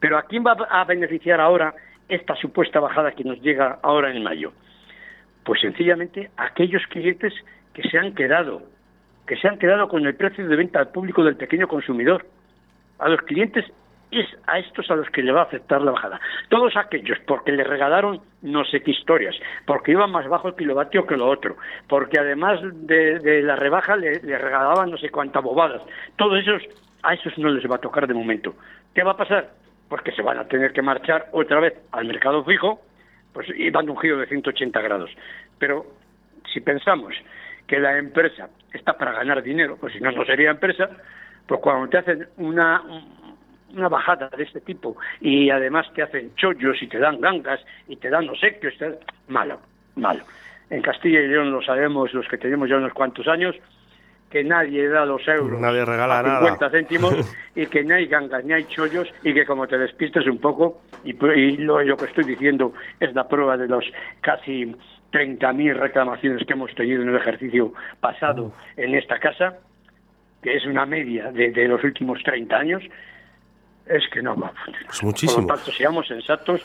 Pero 0.00 0.18
¿a 0.18 0.22
quién 0.22 0.44
va 0.44 0.52
a 0.52 0.84
beneficiar 0.84 1.40
ahora 1.40 1.74
esta 2.08 2.34
supuesta 2.36 2.80
bajada 2.80 3.12
que 3.12 3.24
nos 3.24 3.40
llega 3.40 3.78
ahora 3.82 4.10
en 4.10 4.22
mayo? 4.22 4.52
Pues 5.44 5.60
sencillamente 5.60 6.30
aquellos 6.36 6.82
clientes 6.88 7.32
que 7.74 7.82
se 7.88 7.98
han 7.98 8.14
quedado, 8.14 8.62
que 9.26 9.36
se 9.36 9.48
han 9.48 9.58
quedado 9.58 9.86
con 9.88 10.06
el 10.06 10.14
precio 10.14 10.48
de 10.48 10.56
venta 10.56 10.80
al 10.80 10.88
público 10.88 11.22
del 11.22 11.36
pequeño 11.36 11.68
consumidor. 11.68 12.26
A 12.98 13.08
los 13.08 13.20
clientes 13.22 13.64
es 14.12 14.26
a 14.46 14.58
estos 14.58 14.90
a 14.90 14.96
los 14.96 15.08
que 15.10 15.22
le 15.22 15.32
va 15.32 15.40
a 15.40 15.44
afectar 15.44 15.80
la 15.80 15.90
bajada. 15.90 16.20
Todos 16.48 16.76
aquellos 16.76 17.18
porque 17.26 17.52
le 17.52 17.64
regalaron 17.64 18.20
no 18.42 18.64
sé 18.64 18.82
qué 18.82 18.90
historias, 18.90 19.34
porque 19.66 19.92
iba 19.92 20.06
más 20.06 20.28
bajo 20.28 20.48
el 20.48 20.54
kilovatio 20.54 21.06
que 21.06 21.16
lo 21.16 21.28
otro, 21.28 21.56
porque 21.88 22.18
además 22.18 22.60
de, 22.62 23.42
la 23.42 23.56
rebaja 23.56 23.96
le, 23.96 24.18
regalaban 24.20 24.90
no 24.90 24.98
sé 24.98 25.10
cuántas 25.10 25.42
bobadas. 25.42 25.82
Todos 26.16 26.38
esos, 26.40 26.62
a 27.02 27.14
esos 27.14 27.36
no 27.38 27.48
les 27.48 27.68
va 27.70 27.76
a 27.76 27.80
tocar 27.80 28.06
de 28.06 28.14
momento. 28.14 28.54
¿Qué 28.94 29.02
va 29.02 29.12
a 29.12 29.16
pasar? 29.16 29.50
Pues 29.88 30.02
que 30.02 30.12
se 30.12 30.22
van 30.22 30.38
a 30.38 30.46
tener 30.46 30.72
que 30.72 30.82
marchar 30.82 31.28
otra 31.32 31.60
vez 31.60 31.74
al 31.92 32.04
mercado 32.04 32.44
fijo, 32.44 32.80
pues 33.32 33.48
y 33.56 33.70
dando 33.70 33.92
un 33.92 33.98
giro 33.98 34.18
de 34.18 34.26
180 34.26 34.80
grados. 34.80 35.10
Pero 35.58 35.86
si 36.52 36.60
pensamos 36.60 37.14
que 37.66 37.78
la 37.78 37.96
empresa 37.98 38.50
está 38.72 38.94
para 38.98 39.12
ganar 39.12 39.42
dinero, 39.42 39.76
pues 39.80 39.94
si 39.94 40.00
no, 40.00 40.10
no 40.12 40.24
sería 40.24 40.50
empresa, 40.50 40.90
pues 41.46 41.60
cuando 41.60 41.88
te 41.88 41.98
hacen 41.98 42.28
una, 42.36 42.82
una 43.76 43.88
bajada 43.88 44.28
de 44.36 44.42
este 44.42 44.60
tipo 44.60 44.96
y 45.20 45.50
además 45.50 45.86
te 45.94 46.02
hacen 46.02 46.34
chollos 46.36 46.82
y 46.82 46.88
te 46.88 46.98
dan 46.98 47.20
gangas 47.20 47.60
y 47.88 47.96
te 47.96 48.10
dan 48.10 48.28
obsequios, 48.28 48.76
te... 48.78 48.98
malo, 49.28 49.58
malo. 49.96 50.22
En 50.70 50.80
Castilla 50.82 51.20
y 51.20 51.28
León 51.28 51.50
lo 51.50 51.62
sabemos 51.62 52.12
los 52.14 52.26
que 52.28 52.38
tenemos 52.38 52.68
ya 52.68 52.76
unos 52.76 52.92
cuantos 52.92 53.28
años, 53.28 53.54
que 54.30 54.42
nadie 54.42 54.88
da 54.88 55.04
los 55.04 55.26
euros 55.28 55.60
nadie 55.60 55.84
regala 55.84 56.20
a 56.20 56.38
50 56.38 56.70
céntimos 56.70 57.14
y 57.54 57.66
que 57.66 57.84
ni 57.84 57.92
hay 57.92 58.06
gangas 58.06 58.42
ni 58.44 58.54
hay 58.54 58.64
chollos 58.64 59.12
y 59.22 59.34
que 59.34 59.44
como 59.44 59.66
te 59.66 59.76
despistes 59.76 60.26
un 60.26 60.38
poco 60.38 60.80
y, 61.04 61.12
lo, 61.58 61.82
lo, 61.82 61.96
que 61.98 62.06
estoy 62.06 62.24
diciendo 62.24 62.72
es 62.98 63.14
la 63.14 63.28
prueba 63.28 63.58
de 63.58 63.68
los 63.68 63.84
casi 64.22 64.74
30.000 65.12 65.74
reclamaciones 65.74 66.46
que 66.46 66.54
hemos 66.54 66.74
tenido 66.74 67.02
en 67.02 67.10
el 67.10 67.16
ejercicio 67.16 67.74
pasado 68.00 68.52
en 68.76 68.94
esta 68.94 69.18
casa, 69.18 69.58
que 70.42 70.56
es 70.56 70.64
una 70.64 70.86
media 70.86 71.30
de, 71.30 71.50
de 71.50 71.68
los 71.68 71.84
últimos 71.84 72.22
30 72.24 72.56
años, 72.56 72.82
es 73.86 74.02
que 74.12 74.22
no 74.22 74.36
va 74.36 74.48
a 74.48 74.64
funcionar. 74.64 74.92
Muchísimo. 75.02 75.46
Por 75.46 75.56
lo 75.56 75.62
tanto, 75.62 75.72
seamos 75.72 76.06
sensatos, 76.06 76.62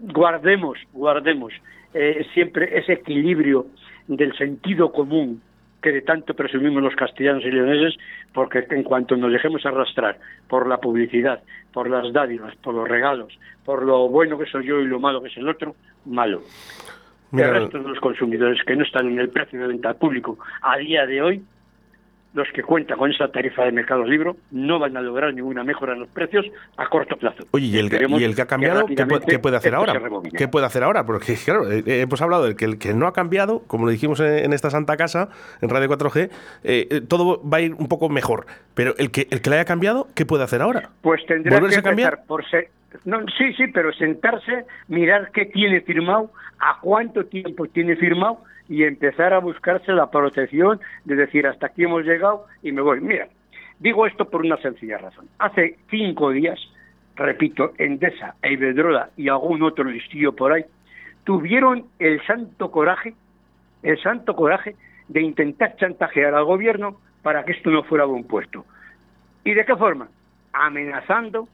guardemos, 0.00 0.78
guardemos 0.92 1.52
eh, 1.94 2.26
siempre 2.32 2.78
ese 2.78 2.94
equilibrio 2.94 3.66
del 4.06 4.36
sentido 4.36 4.92
común 4.92 5.42
que 5.82 5.92
de 5.92 6.02
tanto 6.02 6.34
presumimos 6.34 6.82
los 6.82 6.94
castellanos 6.94 7.42
y 7.44 7.50
leoneses, 7.50 7.98
porque 8.34 8.66
en 8.70 8.82
cuanto 8.82 9.16
nos 9.16 9.32
dejemos 9.32 9.64
arrastrar 9.64 10.18
por 10.48 10.68
la 10.68 10.78
publicidad, 10.78 11.42
por 11.72 11.88
las 11.88 12.12
dádivas, 12.12 12.54
por 12.56 12.74
los 12.74 12.86
regalos, 12.86 13.38
por 13.64 13.84
lo 13.84 14.08
bueno 14.08 14.38
que 14.38 14.46
soy 14.46 14.66
yo 14.66 14.80
y 14.80 14.86
lo 14.86 15.00
malo 15.00 15.22
que 15.22 15.28
es 15.28 15.36
el 15.38 15.48
otro, 15.48 15.74
malo. 16.04 16.42
el 17.32 17.50
resto 17.50 17.78
de 17.78 17.88
los 17.88 18.00
consumidores 18.00 18.62
que 18.64 18.76
no 18.76 18.84
están 18.84 19.06
en 19.08 19.18
el 19.18 19.30
precio 19.30 19.58
de 19.60 19.68
venta 19.68 19.94
público 19.94 20.38
a 20.60 20.76
día 20.76 21.06
de 21.06 21.22
hoy 21.22 21.42
los 22.32 22.48
que 22.54 22.62
cuentan 22.62 22.98
con 22.98 23.10
esa 23.10 23.28
tarifa 23.28 23.64
de 23.64 23.72
mercado 23.72 24.04
libre 24.04 24.32
no 24.50 24.78
van 24.78 24.96
a 24.96 25.00
lograr 25.00 25.34
ninguna 25.34 25.64
mejora 25.64 25.94
en 25.94 26.00
los 26.00 26.08
precios 26.08 26.46
a 26.76 26.88
corto 26.88 27.16
plazo. 27.16 27.44
Oye, 27.50 27.66
¿y 27.66 27.78
el, 27.78 27.90
¿y 27.92 28.24
el 28.24 28.34
que 28.34 28.42
ha 28.42 28.46
cambiado, 28.46 28.86
¿qué 28.86 29.38
puede, 29.38 29.56
hacer 29.56 29.74
ahora? 29.74 30.00
¿Qué 30.36 30.48
puede 30.48 30.66
hacer 30.66 30.84
ahora? 30.84 31.04
Porque, 31.04 31.34
claro, 31.44 31.70
eh, 31.70 31.82
eh, 31.86 32.00
hemos 32.02 32.22
hablado 32.22 32.44
del 32.44 32.56
que 32.56 32.64
el 32.64 32.78
que 32.78 32.94
no 32.94 33.06
ha 33.06 33.12
cambiado, 33.12 33.62
como 33.66 33.86
lo 33.86 33.90
dijimos 33.90 34.20
en, 34.20 34.52
esta 34.52 34.70
santa 34.70 34.96
casa, 34.96 35.28
en 35.60 35.68
Radio 35.68 35.88
4G, 35.88 36.30
eh, 36.62 37.02
todo 37.08 37.42
va 37.48 37.58
a 37.58 37.60
ir 37.60 37.74
un 37.74 37.88
poco 37.88 38.08
mejor. 38.08 38.46
Pero 38.74 38.94
el 38.98 39.10
que, 39.10 39.26
el 39.30 39.42
que 39.42 39.50
le 39.50 39.56
haya 39.56 39.64
cambiado, 39.64 40.08
¿qué 40.14 40.24
puede 40.24 40.44
hacer 40.44 40.62
ahora? 40.62 40.90
Pues 41.02 41.24
tendrá 41.26 41.60
que 41.60 41.82
cambiar? 41.82 42.24
por 42.26 42.48
ser... 42.48 42.68
No, 43.04 43.20
sí, 43.38 43.52
sí, 43.54 43.68
pero 43.68 43.92
sentarse, 43.92 44.66
mirar 44.88 45.30
qué 45.32 45.46
tiene 45.46 45.80
firmado, 45.80 46.30
a 46.58 46.80
cuánto 46.80 47.24
tiempo 47.26 47.66
tiene 47.66 47.96
firmado 47.96 48.42
y 48.68 48.84
empezar 48.84 49.32
a 49.32 49.38
buscarse 49.38 49.92
la 49.92 50.10
protección 50.10 50.80
de 51.04 51.16
decir 51.16 51.46
hasta 51.46 51.66
aquí 51.66 51.84
hemos 51.84 52.04
llegado 52.04 52.46
y 52.62 52.72
me 52.72 52.82
voy. 52.82 53.00
Mira, 53.00 53.28
digo 53.78 54.06
esto 54.06 54.28
por 54.28 54.42
una 54.42 54.56
sencilla 54.58 54.98
razón. 54.98 55.28
Hace 55.38 55.78
cinco 55.88 56.30
días, 56.30 56.58
repito, 57.16 57.72
Endesa, 57.78 58.34
e 58.42 58.52
Iberdrola 58.52 59.10
y 59.16 59.28
algún 59.28 59.62
otro 59.62 59.84
listillo 59.84 60.34
por 60.34 60.52
ahí, 60.52 60.64
tuvieron 61.24 61.86
el 61.98 62.24
santo 62.26 62.70
coraje, 62.70 63.14
el 63.82 64.00
santo 64.02 64.34
coraje 64.34 64.76
de 65.08 65.22
intentar 65.22 65.76
chantajear 65.76 66.34
al 66.34 66.44
gobierno 66.44 67.00
para 67.22 67.44
que 67.44 67.52
esto 67.52 67.70
no 67.70 67.82
fuera 67.82 68.04
buen 68.04 68.24
puesto. 68.24 68.64
¿Y 69.44 69.54
de 69.54 69.64
qué 69.64 69.74
forma? 69.76 70.08
Amenazando 70.52 71.48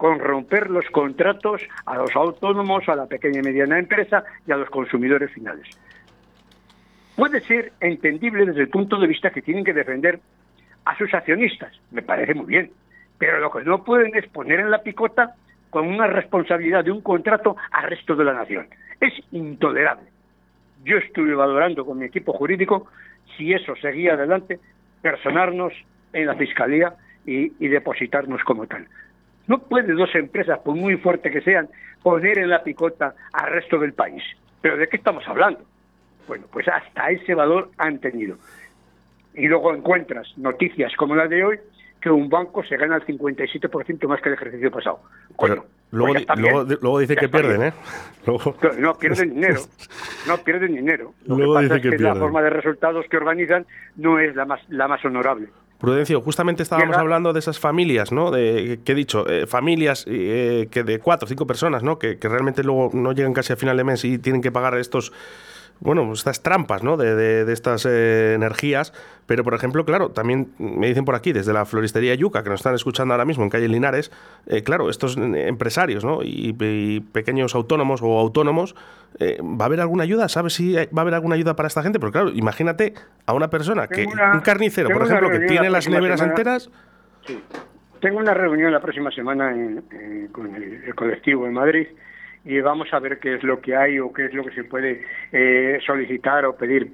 con 0.00 0.18
romper 0.18 0.70
los 0.70 0.86
contratos 0.86 1.60
a 1.84 1.96
los 1.96 2.16
autónomos, 2.16 2.88
a 2.88 2.96
la 2.96 3.06
pequeña 3.06 3.40
y 3.40 3.42
mediana 3.42 3.78
empresa 3.78 4.24
y 4.46 4.52
a 4.52 4.56
los 4.56 4.70
consumidores 4.70 5.30
finales 5.30 5.68
puede 7.20 7.42
ser 7.42 7.72
entendible 7.80 8.46
desde 8.46 8.62
el 8.62 8.70
punto 8.70 8.98
de 8.98 9.06
vista 9.06 9.28
que 9.28 9.42
tienen 9.42 9.62
que 9.62 9.74
defender 9.74 10.20
a 10.86 10.96
sus 10.96 11.12
accionistas. 11.12 11.70
Me 11.90 12.00
parece 12.00 12.32
muy 12.32 12.46
bien. 12.46 12.70
Pero 13.18 13.40
lo 13.40 13.50
que 13.50 13.62
no 13.62 13.84
pueden 13.84 14.16
es 14.16 14.26
poner 14.28 14.58
en 14.58 14.70
la 14.70 14.82
picota 14.82 15.34
con 15.68 15.86
una 15.86 16.06
responsabilidad 16.06 16.82
de 16.82 16.92
un 16.92 17.02
contrato 17.02 17.58
al 17.72 17.90
resto 17.90 18.16
de 18.16 18.24
la 18.24 18.32
nación. 18.32 18.68
Es 18.98 19.12
intolerable. 19.32 20.08
Yo 20.82 20.96
estuve 20.96 21.34
valorando 21.34 21.84
con 21.84 21.98
mi 21.98 22.06
equipo 22.06 22.32
jurídico 22.32 22.86
si 23.36 23.52
eso 23.52 23.76
seguía 23.76 24.14
adelante, 24.14 24.58
personarnos 25.02 25.74
en 26.14 26.24
la 26.24 26.36
fiscalía 26.36 26.94
y, 27.26 27.52
y 27.62 27.68
depositarnos 27.68 28.42
como 28.44 28.66
tal. 28.66 28.86
No 29.50 29.58
puede 29.58 29.94
dos 29.94 30.14
empresas, 30.14 30.60
por 30.60 30.76
muy 30.76 30.96
fuertes 30.96 31.32
que 31.32 31.40
sean, 31.40 31.68
poner 32.04 32.38
en 32.38 32.50
la 32.50 32.62
picota 32.62 33.16
al 33.32 33.50
resto 33.50 33.80
del 33.80 33.94
país. 33.94 34.22
¿Pero 34.60 34.76
de 34.76 34.86
qué 34.88 34.96
estamos 34.96 35.26
hablando? 35.26 35.58
Bueno, 36.28 36.46
pues 36.52 36.68
hasta 36.68 37.10
ese 37.10 37.34
valor 37.34 37.68
han 37.76 37.98
tenido. 37.98 38.36
Y 39.34 39.48
luego 39.48 39.74
encuentras 39.74 40.28
noticias 40.38 40.94
como 40.94 41.16
la 41.16 41.26
de 41.26 41.42
hoy, 41.42 41.58
que 42.00 42.08
un 42.08 42.28
banco 42.28 42.62
se 42.62 42.76
gana 42.76 42.94
el 42.94 43.04
57% 43.04 44.06
más 44.06 44.22
que 44.22 44.28
el 44.28 44.36
ejercicio 44.36 44.70
pasado. 44.70 45.00
Bueno, 45.36 45.64
Luego, 45.90 46.14
Pues 46.14 46.80
luego, 46.80 46.98
dice 47.00 47.16
que 47.16 47.28
pierden, 47.28 47.62
¿eh? 47.64 47.72
No, 48.78 48.94
pierden 48.94 49.30
dinero. 49.34 49.62
No 50.28 50.38
pierden 50.38 50.76
dinero. 50.76 51.12
Lo 51.26 51.36
luego 51.36 51.54
que 51.54 51.62
pasa 51.62 51.74
dice 51.74 51.88
es 51.88 51.96
que, 51.96 52.02
la 52.04 52.14
forma 52.14 52.40
de 52.40 52.50
resultados 52.50 53.04
que 53.10 53.16
organizan 53.16 53.66
no 53.96 54.20
es 54.20 54.36
la 54.36 54.44
más, 54.44 54.60
la 54.68 54.86
más 54.86 55.04
honorable. 55.04 55.48
Prudencio, 55.80 56.20
justamente 56.20 56.62
estábamos 56.62 56.94
hablando 56.94 57.32
de 57.32 57.38
esas 57.38 57.58
familias, 57.58 58.12
¿no? 58.12 58.30
De, 58.30 58.80
que 58.84 58.92
he 58.92 58.94
dicho, 58.94 59.26
eh, 59.26 59.46
familias 59.46 60.04
eh, 60.06 60.68
que 60.70 60.84
de 60.84 60.98
cuatro 60.98 61.24
o 61.24 61.28
cinco 61.28 61.46
personas, 61.46 61.82
¿no? 61.82 61.98
Que, 61.98 62.18
que 62.18 62.28
realmente 62.28 62.62
luego 62.62 62.90
no 62.92 63.12
llegan 63.12 63.32
casi 63.32 63.54
a 63.54 63.56
final 63.56 63.78
de 63.78 63.84
mes 63.84 64.04
y 64.04 64.18
tienen 64.18 64.42
que 64.42 64.52
pagar 64.52 64.76
estos 64.76 65.10
bueno, 65.80 66.12
estas 66.12 66.42
trampas 66.42 66.82
¿no? 66.82 66.96
de, 66.96 67.14
de, 67.44 67.52
estas 67.52 67.86
eh, 67.86 68.34
energías. 68.34 68.92
Pero, 69.26 69.44
por 69.44 69.54
ejemplo, 69.54 69.84
claro, 69.84 70.10
también 70.10 70.52
me 70.58 70.88
dicen 70.88 71.04
por 71.04 71.14
aquí, 71.14 71.32
desde 71.32 71.52
la 71.52 71.64
floristería 71.64 72.14
Yuca, 72.14 72.42
que 72.42 72.50
nos 72.50 72.60
están 72.60 72.74
escuchando 72.74 73.14
ahora 73.14 73.24
mismo 73.24 73.44
en 73.44 73.50
calle 73.50 73.68
Linares, 73.68 74.10
eh, 74.46 74.62
claro, 74.62 74.90
estos 74.90 75.16
empresarios 75.16 76.04
¿no? 76.04 76.20
y, 76.22 76.52
pequeños 77.12 77.54
autónomos 77.54 78.02
o 78.02 78.18
autónomos, 78.18 78.74
eh, 79.18 79.38
¿va 79.42 79.64
a 79.64 79.66
haber 79.66 79.80
alguna 79.80 80.02
ayuda? 80.02 80.28
¿Sabes 80.28 80.54
si 80.54 80.74
va 80.74 80.82
a 80.96 81.00
haber 81.00 81.14
alguna 81.14 81.36
ayuda 81.36 81.56
para 81.56 81.66
esta 81.68 81.82
gente? 81.82 81.98
Porque, 81.98 82.12
claro, 82.12 82.30
imagínate 82.30 82.94
a 83.24 83.32
una 83.32 83.48
persona, 83.48 83.86
que 83.86 84.04
un 84.04 84.40
carnicero, 84.40 84.90
por 84.90 85.02
ejemplo, 85.04 85.30
que 85.30 85.40
tiene 85.40 85.70
las 85.70 85.88
neveras 85.88 86.20
enteras. 86.20 86.70
Sí. 87.26 87.40
Tengo 88.00 88.18
una 88.18 88.34
reunión 88.34 88.72
la 88.72 88.80
próxima 88.80 89.10
semana 89.10 89.54
con 90.32 90.54
el 90.54 90.94
colectivo 90.94 91.46
en 91.46 91.52
Madrid 91.52 91.86
y 92.44 92.60
vamos 92.60 92.88
a 92.92 92.98
ver 92.98 93.18
qué 93.18 93.34
es 93.34 93.42
lo 93.42 93.60
que 93.60 93.76
hay 93.76 93.98
o 93.98 94.12
qué 94.12 94.26
es 94.26 94.34
lo 94.34 94.44
que 94.44 94.52
se 94.52 94.64
puede 94.64 95.04
eh, 95.32 95.78
solicitar 95.84 96.44
o 96.44 96.56
pedir. 96.56 96.90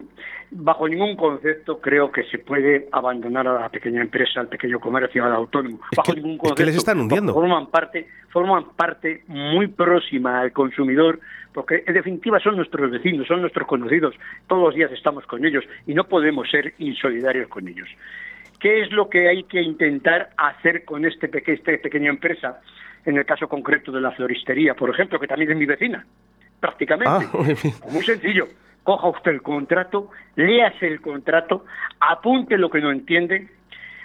Bajo 0.50 0.88
ningún 0.88 1.16
concepto 1.16 1.80
creo 1.80 2.10
que 2.10 2.24
se 2.24 2.38
puede 2.38 2.88
abandonar 2.92 3.46
a 3.48 3.60
la 3.60 3.68
pequeña 3.68 4.00
empresa, 4.00 4.40
al 4.40 4.48
pequeño 4.48 4.80
comercio, 4.80 5.24
al 5.24 5.32
autónomo. 5.32 5.80
Bajo 5.96 6.14
ningún 6.14 6.38
concepto. 6.38 6.64
les 6.64 6.76
están 6.76 7.00
hundiendo. 7.00 7.32
Forman 7.32 7.66
parte, 7.66 8.06
forman 8.30 8.64
parte 8.76 9.22
muy 9.26 9.68
próxima 9.68 10.40
al 10.40 10.52
consumidor, 10.52 11.20
porque 11.52 11.82
en 11.86 11.94
definitiva 11.94 12.38
son 12.40 12.56
nuestros 12.56 12.90
vecinos, 12.90 13.26
son 13.26 13.40
nuestros 13.40 13.66
conocidos. 13.66 14.14
Todos 14.46 14.62
los 14.62 14.74
días 14.74 14.90
estamos 14.92 15.26
con 15.26 15.44
ellos 15.44 15.64
y 15.86 15.94
no 15.94 16.04
podemos 16.04 16.48
ser 16.50 16.74
insolidarios 16.78 17.48
con 17.48 17.66
ellos. 17.66 17.88
¿Qué 18.60 18.82
es 18.82 18.90
lo 18.92 19.08
que 19.08 19.28
hay 19.28 19.44
que 19.44 19.60
intentar 19.60 20.30
hacer 20.36 20.84
con 20.84 21.04
este 21.04 21.30
esta 21.52 21.72
pequeña 21.82 22.10
empresa? 22.10 22.60
En 23.06 23.16
el 23.16 23.24
caso 23.24 23.48
concreto 23.48 23.92
de 23.92 24.00
la 24.00 24.10
floristería, 24.10 24.74
por 24.74 24.90
ejemplo, 24.90 25.18
que 25.18 25.28
también 25.28 25.52
es 25.52 25.56
mi 25.56 25.64
vecina, 25.64 26.04
prácticamente. 26.60 27.08
Ah, 27.08 27.88
muy 27.90 28.04
sencillo. 28.04 28.48
Coja 28.82 29.08
usted 29.08 29.30
el 29.32 29.42
contrato, 29.42 30.10
léase 30.34 30.86
el 30.86 31.00
contrato, 31.00 31.64
apunte 32.00 32.58
lo 32.58 32.68
que 32.68 32.80
no 32.80 32.92
entiende, 32.92 33.48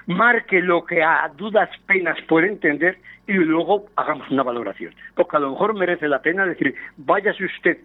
marque 0.07 0.61
lo 0.61 0.85
que 0.85 1.03
a 1.03 1.29
dudas 1.35 1.69
penas 1.85 2.17
puede 2.27 2.47
entender 2.47 2.97
y 3.27 3.33
luego 3.33 3.87
hagamos 3.95 4.29
una 4.29 4.43
valoración. 4.43 4.93
Porque 5.15 5.37
a 5.37 5.39
lo 5.39 5.51
mejor 5.51 5.75
merece 5.75 6.07
la 6.07 6.21
pena 6.21 6.45
decir, 6.45 6.75
váyase 6.97 7.45
usted 7.45 7.77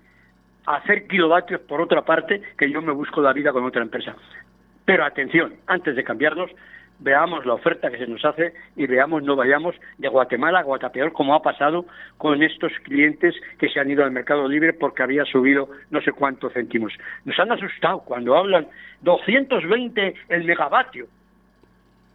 a 0.67 0.77
hacer 0.77 1.07
kilovatios 1.07 1.61
por 1.63 1.81
otra 1.81 2.03
parte, 2.03 2.43
que 2.59 2.71
yo 2.71 2.83
me 2.83 2.93
busco 2.93 3.21
la 3.21 3.33
vida 3.33 3.53
con 3.53 3.65
otra 3.65 3.83
empresa. 3.83 4.15
Pero 4.85 5.05
atención, 5.05 5.55
antes 5.67 5.97
de 5.97 6.05
cambiarnos, 6.05 6.51
veamos 6.99 7.45
la 7.45 7.55
oferta 7.55 7.91
que 7.91 7.99
se 7.99 8.07
nos 8.07 8.25
hace 8.25 8.55
y 8.75 8.87
veamos, 8.87 9.23
no 9.23 9.37
vayamos 9.37 9.75
de 9.99 10.09
Guatemala 10.09 10.61
a 10.61 10.63
Guatapeor, 10.63 11.13
como 11.13 11.35
ha 11.35 11.43
pasado 11.43 11.87
con 12.17 12.43
estos 12.43 12.73
clientes 12.83 13.35
que 13.59 13.69
se 13.69 13.81
han 13.81 13.91
ido 13.91 14.05
al 14.05 14.11
mercado 14.11 14.49
libre 14.49 14.73
porque 14.73 15.03
había 15.03 15.25
subido 15.25 15.69
no 15.91 16.01
sé 16.01 16.13
cuántos 16.13 16.53
céntimos. 16.53 16.93
Nos 17.25 17.39
han 17.39 17.53
asustado 17.53 18.01
cuando 18.01 18.37
hablan 18.37 18.67
220 19.03 20.15
el 20.29 20.45
megavatio. 20.45 21.07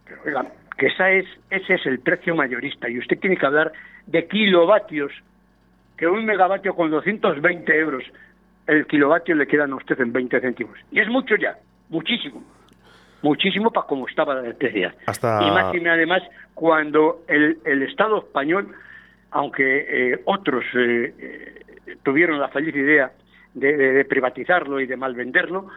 Pero 0.04 0.20
oiga, 0.24 0.46
que 0.76 0.86
esa 0.86 1.10
es, 1.10 1.26
ese 1.50 1.74
es 1.74 1.86
el 1.86 2.00
precio 2.00 2.34
mayorista 2.34 2.88
y 2.88 2.98
usted 2.98 3.18
tiene 3.18 3.36
que 3.36 3.46
hablar 3.46 3.72
de 4.06 4.26
kilovatios, 4.26 5.12
que 5.96 6.06
un 6.06 6.24
megavatio 6.24 6.74
con 6.74 6.90
220 6.90 7.78
euros, 7.78 8.04
el 8.66 8.86
kilovatio 8.86 9.34
le 9.36 9.46
quedan 9.46 9.72
a 9.72 9.76
usted 9.76 10.00
en 10.00 10.12
20 10.12 10.40
céntimos. 10.40 10.78
Y 10.90 11.00
es 11.00 11.08
mucho 11.08 11.36
ya, 11.36 11.56
muchísimo 11.88 12.42
muchísimo 13.22 13.70
para 13.70 13.86
como 13.86 14.06
estaba 14.08 14.34
la 14.34 14.40
electricidad. 14.42 14.94
Hasta... 15.06 15.42
Y 15.42 15.50
más 15.50 15.74
y 15.74 15.86
además 15.86 16.22
cuando 16.54 17.22
el, 17.28 17.58
el 17.64 17.82
Estado 17.82 18.18
español, 18.18 18.74
aunque 19.30 20.12
eh, 20.12 20.22
otros 20.26 20.64
eh, 20.74 21.14
eh, 21.18 21.96
tuvieron 22.02 22.38
la 22.38 22.48
feliz 22.48 22.74
idea 22.74 23.12
de, 23.54 24.04
privatizarlo 24.04 24.80
y 24.80 24.86
de 24.86 24.96
malvenderlo, 24.96 25.68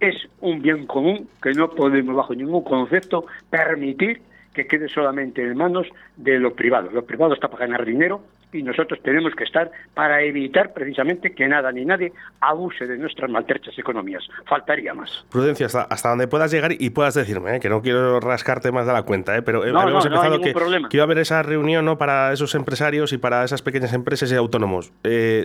es 0.00 0.14
un 0.40 0.62
bien 0.62 0.86
común 0.86 1.28
que 1.42 1.52
no 1.52 1.70
podemos 1.70 2.14
bajo 2.14 2.34
ningún 2.34 2.62
concepto 2.62 3.26
permitir 3.50 4.22
que 4.54 4.66
quede 4.66 4.88
solamente 4.88 5.42
en 5.42 5.56
manos 5.56 5.86
de 6.16 6.38
los 6.38 6.52
privados. 6.52 6.92
Los 6.92 7.04
privados 7.04 7.34
están 7.34 7.50
para 7.50 7.66
ganar 7.66 7.84
dinero 7.84 8.22
y 8.52 8.62
nosotros 8.62 9.00
tenemos 9.02 9.34
que 9.34 9.44
estar 9.44 9.70
para 9.94 10.22
evitar 10.22 10.72
precisamente 10.72 11.32
que 11.32 11.46
nada 11.48 11.70
ni 11.72 11.84
nadie 11.84 12.12
abuse 12.40 12.86
de 12.86 12.96
nuestras 12.96 13.30
maltrechas 13.30 13.78
economías. 13.78 14.26
Faltaría 14.46 14.94
más. 14.94 15.26
Prudencia, 15.30 15.66
hasta, 15.66 15.82
hasta 15.82 16.08
donde 16.10 16.28
puedas 16.28 16.50
llegar 16.50 16.72
y 16.78 16.90
puedas 16.90 17.14
decirme, 17.14 17.56
¿eh? 17.56 17.60
que 17.60 17.68
no 17.68 17.82
quiero 17.82 18.20
rascarte 18.20 18.72
más 18.72 18.86
de 18.86 18.92
la 18.92 19.02
cuenta, 19.02 19.36
¿eh? 19.36 19.42
pero 19.42 19.66
eh, 19.66 19.72
no, 19.72 19.80
habíamos 19.80 20.06
empezado 20.06 20.40
que, 20.40 20.54
que, 20.54 20.96
iba 20.96 21.02
a 21.02 21.04
haber 21.04 21.18
esa 21.18 21.42
reunión 21.42 21.84
¿no? 21.84 21.98
para 21.98 22.32
esos 22.32 22.54
empresarios 22.54 23.12
y 23.12 23.18
para 23.18 23.44
esas 23.44 23.62
pequeñas 23.62 23.92
empresas 23.92 24.32
y 24.32 24.34
autónomos. 24.34 24.92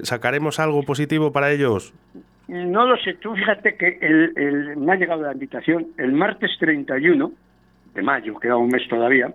¿Sacaremos 0.03 0.59
algo 0.59 0.83
positivo 0.83 1.31
para 1.31 1.51
ellos? 1.51 1.93
No 2.47 2.85
lo 2.85 2.97
sé, 2.97 3.13
tú 3.15 3.33
fíjate 3.35 3.75
que 3.75 3.97
el, 4.01 4.75
me 4.77 4.93
ha 4.93 4.95
llegado 4.95 5.23
la 5.23 5.31
invitación 5.31 5.87
el 5.97 6.11
martes 6.11 6.51
31 6.59 7.31
de 7.95 8.01
mayo, 8.01 8.37
queda 8.39 8.57
un 8.57 8.69
mes 8.69 8.87
todavía, 8.89 9.33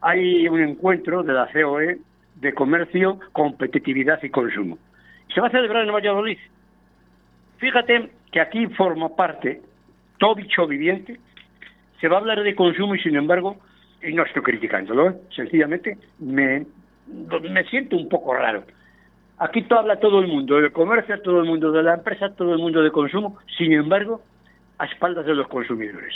hay 0.00 0.46
un 0.48 0.60
encuentro 0.60 1.22
de 1.22 1.32
la 1.32 1.48
COE 1.52 1.98
de 2.36 2.52
comercio, 2.52 3.20
competitividad 3.32 4.22
y 4.22 4.30
consumo. 4.30 4.78
Se 5.32 5.40
va 5.40 5.48
a 5.48 5.50
celebrar 5.50 5.86
en 5.86 5.92
Valladolid. 5.92 6.38
Fíjate 7.58 8.10
que 8.30 8.40
aquí 8.40 8.66
forma 8.68 9.14
parte 9.14 9.62
todo 10.18 10.34
bicho 10.34 10.66
viviente. 10.66 11.18
Se 12.00 12.08
va 12.08 12.16
a 12.16 12.20
hablar 12.20 12.42
de 12.42 12.54
consumo 12.54 12.94
y 12.94 13.00
sin 13.00 13.16
embargo, 13.16 13.56
y 14.02 14.12
no 14.12 14.24
estoy 14.24 14.42
criticándolo, 14.42 15.10
¿eh? 15.10 15.14
sencillamente 15.34 15.96
me, 16.18 16.66
me 17.06 17.64
siento 17.64 17.96
un 17.96 18.08
poco 18.08 18.34
raro. 18.34 18.64
Aquí 19.38 19.62
todo 19.62 19.80
habla 19.80 19.98
todo 19.98 20.20
el 20.20 20.28
mundo 20.28 20.60
del 20.60 20.72
comercio, 20.72 21.20
todo 21.22 21.40
el 21.40 21.46
mundo 21.46 21.72
de 21.72 21.82
la 21.82 21.94
empresa, 21.94 22.34
todo 22.34 22.52
el 22.52 22.58
mundo 22.58 22.82
de 22.82 22.90
consumo, 22.90 23.38
sin 23.56 23.72
embargo, 23.72 24.22
a 24.78 24.86
espaldas 24.86 25.26
de 25.26 25.34
los 25.34 25.48
consumidores. 25.48 26.14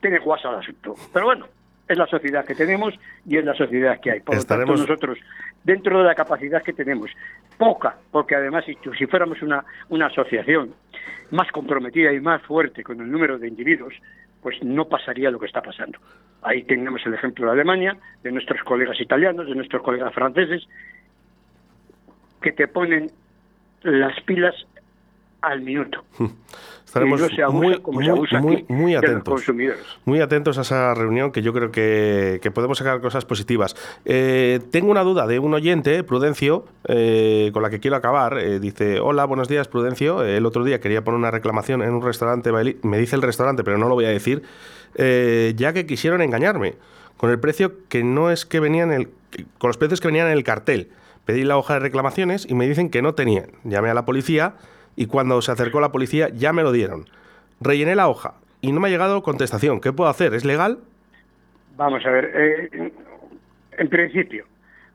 Tiene 0.00 0.18
guasa 0.18 0.50
el 0.50 0.56
asunto. 0.56 0.94
Pero 1.12 1.26
bueno, 1.26 1.46
es 1.92 1.98
la 1.98 2.06
sociedad 2.06 2.44
que 2.44 2.54
tenemos 2.54 2.94
y 3.26 3.36
es 3.36 3.44
la 3.44 3.54
sociedad 3.54 4.00
que 4.00 4.10
hay. 4.10 4.20
Por 4.20 4.36
lo 4.36 4.44
tanto, 4.44 4.72
nosotros, 4.72 5.18
dentro 5.64 5.98
de 5.98 6.04
la 6.04 6.14
capacidad 6.14 6.62
que 6.62 6.72
tenemos, 6.72 7.10
poca, 7.56 7.96
porque 8.10 8.34
además 8.34 8.64
si, 8.64 8.76
si 8.98 9.06
fuéramos 9.06 9.40
una, 9.42 9.64
una 9.88 10.06
asociación 10.06 10.74
más 11.30 11.50
comprometida 11.52 12.12
y 12.12 12.20
más 12.20 12.42
fuerte 12.42 12.82
con 12.82 13.00
el 13.00 13.10
número 13.10 13.38
de 13.38 13.48
individuos, 13.48 13.94
pues 14.42 14.62
no 14.62 14.88
pasaría 14.88 15.30
lo 15.30 15.38
que 15.38 15.46
está 15.46 15.62
pasando. 15.62 15.98
Ahí 16.42 16.64
tenemos 16.64 17.00
el 17.06 17.14
ejemplo 17.14 17.46
de 17.46 17.52
Alemania, 17.52 17.96
de 18.22 18.32
nuestros 18.32 18.60
colegas 18.62 19.00
italianos, 19.00 19.46
de 19.46 19.54
nuestros 19.54 19.82
colegas 19.82 20.12
franceses, 20.12 20.66
que 22.40 22.52
te 22.52 22.66
ponen 22.66 23.10
las 23.82 24.20
pilas 24.22 24.54
al 25.40 25.60
minuto. 25.62 26.04
Estaremos 26.92 27.22
muy, 27.52 27.82
muy, 28.68 28.94
atentos. 28.94 29.44
Muy 30.04 30.20
atentos 30.20 30.58
a 30.58 30.60
esa 30.60 30.92
reunión 30.92 31.32
que 31.32 31.40
yo 31.40 31.54
creo 31.54 31.70
que, 31.70 32.50
podemos 32.52 32.76
sacar 32.76 33.00
cosas 33.00 33.24
positivas. 33.24 33.74
Eh, 34.04 34.60
tengo 34.70 34.90
una 34.90 35.02
duda 35.02 35.26
de 35.26 35.38
un 35.38 35.54
oyente, 35.54 36.04
Prudencio, 36.04 36.66
eh, 36.86 37.48
con 37.54 37.62
la 37.62 37.70
que 37.70 37.80
quiero 37.80 37.96
acabar. 37.96 38.36
Eh, 38.36 38.60
dice, 38.60 39.00
hola, 39.00 39.24
buenos 39.24 39.48
días, 39.48 39.68
Prudencio. 39.68 40.22
el 40.22 40.44
otro 40.44 40.64
día 40.64 40.80
quería 40.80 41.02
poner 41.02 41.18
una 41.18 41.30
reclamación 41.30 41.80
en 41.80 41.94
un 41.94 42.02
restaurante, 42.02 42.52
me 42.82 42.98
dice 42.98 43.16
el 43.16 43.22
restaurante, 43.22 43.64
pero 43.64 43.78
no 43.78 43.88
lo 43.88 43.94
voy 43.94 44.04
a 44.04 44.10
decir, 44.10 44.42
ya 44.94 45.72
que 45.72 45.86
quisieron 45.86 46.20
engañarme 46.20 46.74
con 47.16 47.30
el 47.30 47.40
precio 47.40 47.72
que 47.88 48.04
no 48.04 48.30
es 48.30 48.44
que 48.44 48.60
venían 48.60 48.92
el, 48.92 49.08
con 49.56 49.68
los 49.68 49.78
precios 49.78 50.02
que 50.02 50.08
venían 50.08 50.26
en 50.26 50.34
el 50.34 50.44
cartel. 50.44 50.90
Pedí 51.24 51.44
la 51.44 51.56
hoja 51.56 51.74
de 51.74 51.80
reclamaciones 51.80 52.46
y 52.50 52.54
me 52.54 52.68
dicen 52.68 52.90
que 52.90 53.00
no 53.00 53.14
tenían. 53.14 53.46
Llamé 53.64 53.88
a 53.88 53.94
la 53.94 54.04
policía 54.04 54.56
y 54.96 55.06
cuando 55.06 55.40
se 55.42 55.52
acercó 55.52 55.80
la 55.80 55.92
policía 55.92 56.28
ya 56.30 56.52
me 56.52 56.62
lo 56.62 56.72
dieron. 56.72 57.06
Rellené 57.60 57.94
la 57.94 58.08
hoja 58.08 58.34
y 58.60 58.72
no 58.72 58.80
me 58.80 58.88
ha 58.88 58.90
llegado 58.90 59.22
contestación. 59.22 59.80
¿Qué 59.80 59.92
puedo 59.92 60.10
hacer? 60.10 60.34
¿Es 60.34 60.44
legal? 60.44 60.78
Vamos 61.76 62.04
a 62.04 62.10
ver, 62.10 62.30
eh, 62.34 62.92
en 63.78 63.88
principio, 63.88 64.44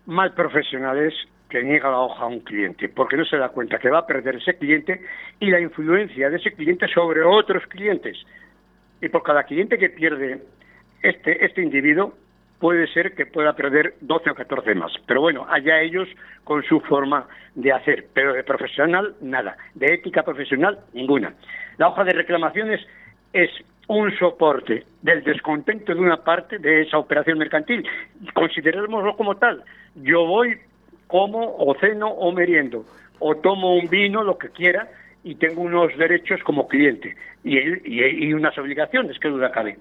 mal 0.06 0.34
profesional 0.34 0.98
es 1.00 1.14
que 1.50 1.64
niega 1.64 1.90
la 1.90 2.00
hoja 2.00 2.24
a 2.24 2.28
un 2.28 2.42
cliente, 2.42 2.90
porque 2.90 3.18
no 3.18 3.26
se 3.26 3.38
da 3.38 3.50
cuenta 3.50 3.80
que 3.80 3.90
va 3.90 4.00
a 4.00 4.08
perder 4.08 4.36
ese 4.36 4.58
cliente 4.58 5.02
y 5.40 5.50
la 5.50 5.60
influencia 5.60 6.30
de 6.30 6.38
ese 6.38 6.52
cliente 6.52 6.88
sobre 6.88 7.24
otros 7.24 7.64
clientes. 7.68 8.18
Y 9.02 9.10
por 9.10 9.24
cada 9.24 9.44
cliente 9.44 9.78
que 9.78 9.90
pierde 9.90 10.42
este, 11.02 11.46
este 11.46 11.62
individuo, 11.62 12.14
puede 12.60 12.88
ser 12.88 13.14
que 13.14 13.26
pueda 13.26 13.54
perder 13.54 13.96
12 14.02 14.32
o 14.32 14.36
14 14.36 14.76
más. 14.76 14.92
Pero 15.06 15.22
bueno, 15.22 15.46
allá 15.50 15.82
ellos 15.82 16.08
con 16.44 16.64
su 16.64 16.80
forma 16.82 17.28
de 17.56 17.72
hacer. 17.72 18.08
Pero 18.14 18.34
de 18.34 18.44
profesional, 18.44 19.16
nada. 19.22 19.58
De 19.76 19.94
ética 19.94 20.24
profesional, 20.24 20.80
ninguna. 20.94 21.34
La 21.78 21.90
hoja 21.90 22.04
de 22.04 22.14
reclamaciones 22.14 22.86
es 23.34 23.50
un 23.88 24.16
soporte 24.18 24.84
del 25.02 25.24
descontento 25.24 25.94
de 25.94 26.02
una 26.02 26.18
parte 26.18 26.60
de 26.60 26.82
esa 26.82 26.98
operación 26.98 27.38
mercantil. 27.38 27.88
Considerémoslo 28.34 29.16
como 29.16 29.36
tal. 29.36 29.64
Yo 29.96 30.26
voy 30.26 30.58
como 31.08 31.56
o 31.58 31.76
ceno 31.80 32.10
o 32.10 32.32
meriendo, 32.32 32.86
o 33.20 33.36
tomo 33.36 33.76
un 33.76 33.90
vino, 33.90 34.24
lo 34.24 34.38
que 34.38 34.50
quiera, 34.50 34.90
y 35.24 35.36
tengo 35.36 35.62
unos 35.62 35.96
derechos 35.98 36.42
como 36.44 36.68
cliente 36.68 37.16
y, 37.44 37.58
y, 37.58 38.34
unas 38.34 38.58
obligaciones, 38.58 39.18
que 39.20 39.30
duda 39.30 39.52
cabe. 39.52 39.78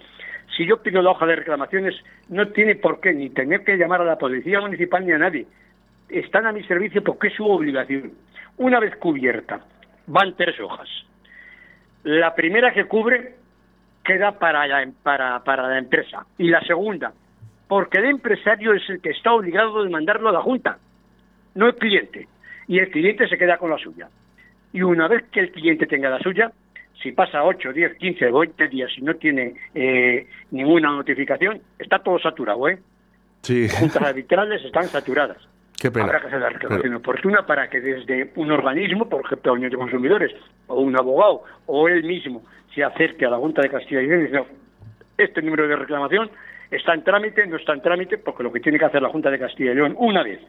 Si 0.56 0.66
yo 0.66 0.82
pido 0.82 1.02
la 1.02 1.10
hoja 1.10 1.26
de 1.26 1.36
reclamaciones, 1.36 1.94
no 2.28 2.48
tiene 2.48 2.76
por 2.76 3.00
qué 3.00 3.12
ni 3.12 3.30
tener 3.30 3.62
que 3.62 3.76
llamar 3.76 4.00
a 4.00 4.04
la 4.04 4.16
policía 4.16 4.60
municipal 4.60 5.04
ni 5.04 5.12
a 5.12 5.18
nadie. 5.18 5.46
Están 6.08 6.46
a 6.46 6.52
mi 6.52 6.62
servicio 6.64 7.02
porque 7.02 7.28
es 7.28 7.34
su 7.34 7.44
obligación. 7.46 8.12
Una 8.56 8.80
vez 8.80 8.96
cubierta, 8.96 9.60
van 10.06 10.34
tres 10.34 10.58
hojas. 10.60 10.88
La 12.04 12.34
primera 12.34 12.72
que 12.72 12.86
cubre 12.86 13.34
queda 14.02 14.38
para 14.38 14.66
la, 14.66 14.88
para, 15.02 15.68
la 15.68 15.78
empresa. 15.78 16.24
Y 16.38 16.48
la 16.48 16.60
segunda, 16.60 17.12
porque 17.68 17.98
el 17.98 18.06
empresario 18.06 18.72
es 18.72 18.88
el 18.88 19.02
que 19.02 19.10
está 19.10 19.32
obligado 19.32 19.80
a 19.80 19.84
demandarlo 19.84 20.28
a 20.30 20.32
la 20.32 20.40
Junta, 20.40 20.78
no 21.54 21.66
el 21.66 21.74
cliente. 21.74 22.28
Y 22.68 22.78
el 22.78 22.90
cliente 22.90 23.28
se 23.28 23.36
queda 23.36 23.58
con 23.58 23.70
la 23.70 23.78
suya. 23.78 24.08
Y 24.72 24.82
una 24.82 25.08
vez 25.08 25.24
que 25.30 25.40
el 25.40 25.50
cliente 25.50 25.86
tenga 25.86 26.08
la 26.08 26.20
suya, 26.20 26.50
si 27.02 27.12
pasa 27.12 27.44
8, 27.44 27.72
10, 27.72 27.96
15, 27.96 28.30
20 28.30 28.68
días 28.68 28.90
y 28.96 29.02
no 29.02 29.14
tiene 29.14 29.54
eh, 29.74 30.26
ninguna 30.50 30.90
notificación, 30.90 31.60
está 31.78 31.98
todo 31.98 32.18
saturado, 32.18 32.68
¿eh? 32.68 32.78
Sí. 33.42 33.68
Juntas 33.68 34.02
arbitrales 34.02 34.64
están 34.64 34.84
saturadas. 34.84 35.36
Qué 35.78 35.90
pena. 35.90 36.06
Habrá 36.06 36.20
que 36.20 36.26
hacer 36.28 36.40
la 36.40 36.48
reclamación 36.48 36.94
oportuna 36.94 37.46
para 37.46 37.68
que 37.68 37.80
desde 37.80 38.32
un 38.36 38.50
organismo, 38.50 39.08
por 39.08 39.24
ejemplo, 39.24 39.52
la 39.52 39.58
Unión 39.58 39.70
de 39.70 39.76
Consumidores, 39.76 40.32
o 40.68 40.80
un 40.80 40.96
abogado, 40.96 41.44
o 41.66 41.88
él 41.88 42.02
mismo, 42.02 42.42
se 42.74 42.82
acerque 42.82 43.26
a 43.26 43.30
la 43.30 43.36
Junta 43.36 43.62
de 43.62 43.68
Castilla 43.68 44.02
y 44.02 44.06
León 44.06 44.20
y 44.22 44.24
dice, 44.24 44.44
este 45.18 45.42
número 45.42 45.68
de 45.68 45.76
reclamación 45.76 46.30
está 46.70 46.94
en 46.94 47.04
trámite, 47.04 47.46
no 47.46 47.56
está 47.56 47.74
en 47.74 47.82
trámite, 47.82 48.18
porque 48.18 48.42
lo 48.42 48.52
que 48.52 48.60
tiene 48.60 48.78
que 48.78 48.86
hacer 48.86 49.02
la 49.02 49.10
Junta 49.10 49.30
de 49.30 49.38
Castilla 49.38 49.72
y 49.72 49.74
León 49.74 49.94
una 49.98 50.22
vez 50.22 50.40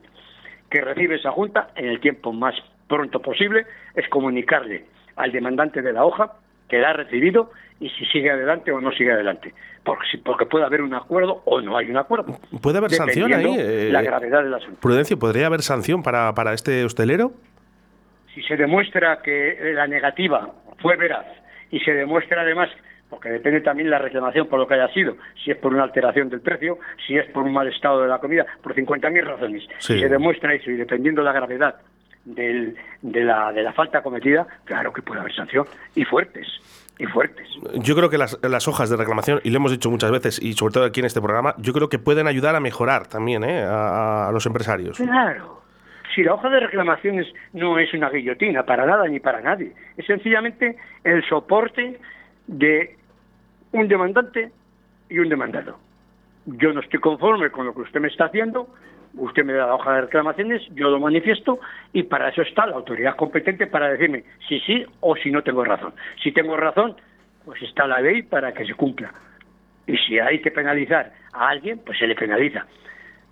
que 0.69 0.81
recibe 0.81 1.15
esa 1.15 1.31
Junta, 1.31 1.69
en 1.75 1.87
el 1.87 1.99
tiempo 1.99 2.33
más 2.33 2.55
pronto 2.87 3.21
posible, 3.21 3.65
es 3.95 4.07
comunicarle 4.09 4.85
al 5.17 5.31
demandante 5.31 5.81
de 5.81 5.93
la 5.93 6.05
hoja 6.05 6.33
que 6.69 6.79
la 6.79 6.89
ha 6.89 6.93
recibido 6.93 7.51
y 7.79 7.89
si 7.89 8.05
sigue 8.05 8.31
adelante 8.31 8.71
o 8.71 8.81
no 8.81 8.91
sigue 8.91 9.11
adelante. 9.11 9.53
Porque, 9.83 10.05
porque 10.23 10.45
puede 10.45 10.65
haber 10.65 10.81
un 10.81 10.93
acuerdo 10.93 11.41
o 11.45 11.61
no 11.61 11.77
hay 11.77 11.89
un 11.89 11.97
acuerdo. 11.97 12.37
¿Puede 12.61 12.77
haber 12.77 12.91
sanción 12.91 13.33
ahí? 13.33 13.91
la 13.91 14.01
eh, 14.01 14.03
gravedad 14.03 14.43
del 14.43 14.53
asunto. 14.53 14.79
Prudencio, 14.81 15.17
¿podría 15.17 15.47
haber 15.47 15.61
sanción 15.61 16.03
para, 16.03 16.33
para 16.33 16.53
este 16.53 16.83
hostelero? 16.83 17.31
Si 18.33 18.41
se 18.43 18.57
demuestra 18.57 19.21
que 19.21 19.73
la 19.73 19.87
negativa 19.87 20.51
fue 20.79 20.95
veraz 20.97 21.25
y 21.71 21.79
se 21.79 21.93
demuestra 21.93 22.41
además 22.41 22.69
porque 23.09 23.29
depende 23.29 23.61
también 23.61 23.89
la 23.89 23.99
reclamación 23.99 24.47
por 24.47 24.59
lo 24.59 24.67
que 24.67 24.73
haya 24.73 24.89
sido, 24.89 25.15
si 25.43 25.51
es 25.51 25.57
por 25.57 25.73
una 25.73 25.83
alteración 25.83 26.29
del 26.29 26.41
precio, 26.41 26.77
si 27.05 27.17
es 27.17 27.25
por 27.31 27.43
un 27.43 27.53
mal 27.53 27.67
estado 27.67 28.01
de 28.01 28.09
la 28.09 28.19
comida, 28.19 28.45
por 28.61 28.75
50.000 28.75 29.23
razones. 29.23 29.63
Si 29.79 29.97
se 29.97 30.09
demuestra 30.09 30.53
eso 30.53 30.69
y 30.69 30.75
dependiendo 30.75 31.21
la 31.21 31.31
gravedad 31.31 31.75
del, 32.27 32.75
de, 33.01 33.23
la, 33.23 33.51
de 33.53 33.63
la 33.63 33.73
falta 33.73 34.01
cometida, 34.01 34.45
claro 34.65 34.91
que 34.91 35.01
puede 35.01 35.21
haber 35.21 35.33
sanción 35.33 35.65
y 35.95 36.03
fuertes 36.03 36.47
y 36.99 37.05
fuertes. 37.05 37.47
Yo 37.75 37.95
creo 37.95 38.09
que 38.09 38.17
las, 38.17 38.37
las, 38.43 38.67
hojas 38.67 38.89
de 38.89 38.97
reclamación, 38.97 39.39
y 39.43 39.51
lo 39.51 39.57
hemos 39.57 39.71
dicho 39.71 39.89
muchas 39.89 40.11
veces, 40.11 40.41
y 40.41 40.53
sobre 40.53 40.73
todo 40.73 40.85
aquí 40.85 40.99
en 40.99 41.05
este 41.05 41.21
programa, 41.21 41.55
yo 41.57 41.73
creo 41.73 41.89
que 41.89 41.99
pueden 41.99 42.27
ayudar 42.27 42.55
a 42.55 42.59
mejorar 42.59 43.07
también 43.07 43.43
¿eh? 43.43 43.63
a, 43.63 44.29
los 44.33 44.45
empresarios. 44.45 44.97
Claro. 44.97 45.61
Si 46.13 46.23
la 46.23 46.33
hoja 46.33 46.49
de 46.49 46.59
reclamaciones 46.59 47.27
no 47.53 47.77
es 47.77 47.93
una 47.93 48.09
guillotina 48.09 48.65
para 48.65 48.85
nada 48.85 49.07
ni 49.07 49.19
para 49.19 49.41
nadie, 49.41 49.73
es 49.95 50.05
sencillamente 50.05 50.75
el 51.03 51.23
soporte 51.29 51.99
de 52.47 52.97
un 53.71 53.87
demandante 53.87 54.51
y 55.09 55.19
un 55.19 55.29
demandado. 55.29 55.77
Yo 56.45 56.73
no 56.73 56.79
estoy 56.79 56.99
conforme 56.99 57.51
con 57.51 57.67
lo 57.67 57.73
que 57.75 57.81
usted 57.81 57.99
me 57.99 58.07
está 58.07 58.25
haciendo, 58.25 58.67
usted 59.17 59.43
me 59.43 59.53
da 59.53 59.67
la 59.67 59.75
hoja 59.75 59.93
de 59.93 60.01
reclamaciones, 60.01 60.61
yo 60.73 60.89
lo 60.89 60.99
manifiesto 60.99 61.59
y 61.93 62.03
para 62.03 62.29
eso 62.29 62.41
está 62.41 62.65
la 62.65 62.75
autoridad 62.75 63.15
competente 63.15 63.67
para 63.67 63.89
decirme 63.89 64.23
si 64.47 64.59
sí 64.61 64.85
o 65.01 65.15
si 65.15 65.31
no 65.31 65.43
tengo 65.43 65.63
razón. 65.63 65.93
Si 66.23 66.31
tengo 66.31 66.55
razón, 66.55 66.95
pues 67.45 67.61
está 67.61 67.87
la 67.87 67.99
ley 67.99 68.23
para 68.23 68.53
que 68.53 68.65
se 68.65 68.73
cumpla. 68.73 69.13
Y 69.85 69.97
si 69.97 70.19
hay 70.19 70.41
que 70.41 70.51
penalizar 70.51 71.13
a 71.33 71.49
alguien, 71.49 71.79
pues 71.85 71.97
se 71.97 72.07
le 72.07 72.15
penaliza. 72.15 72.65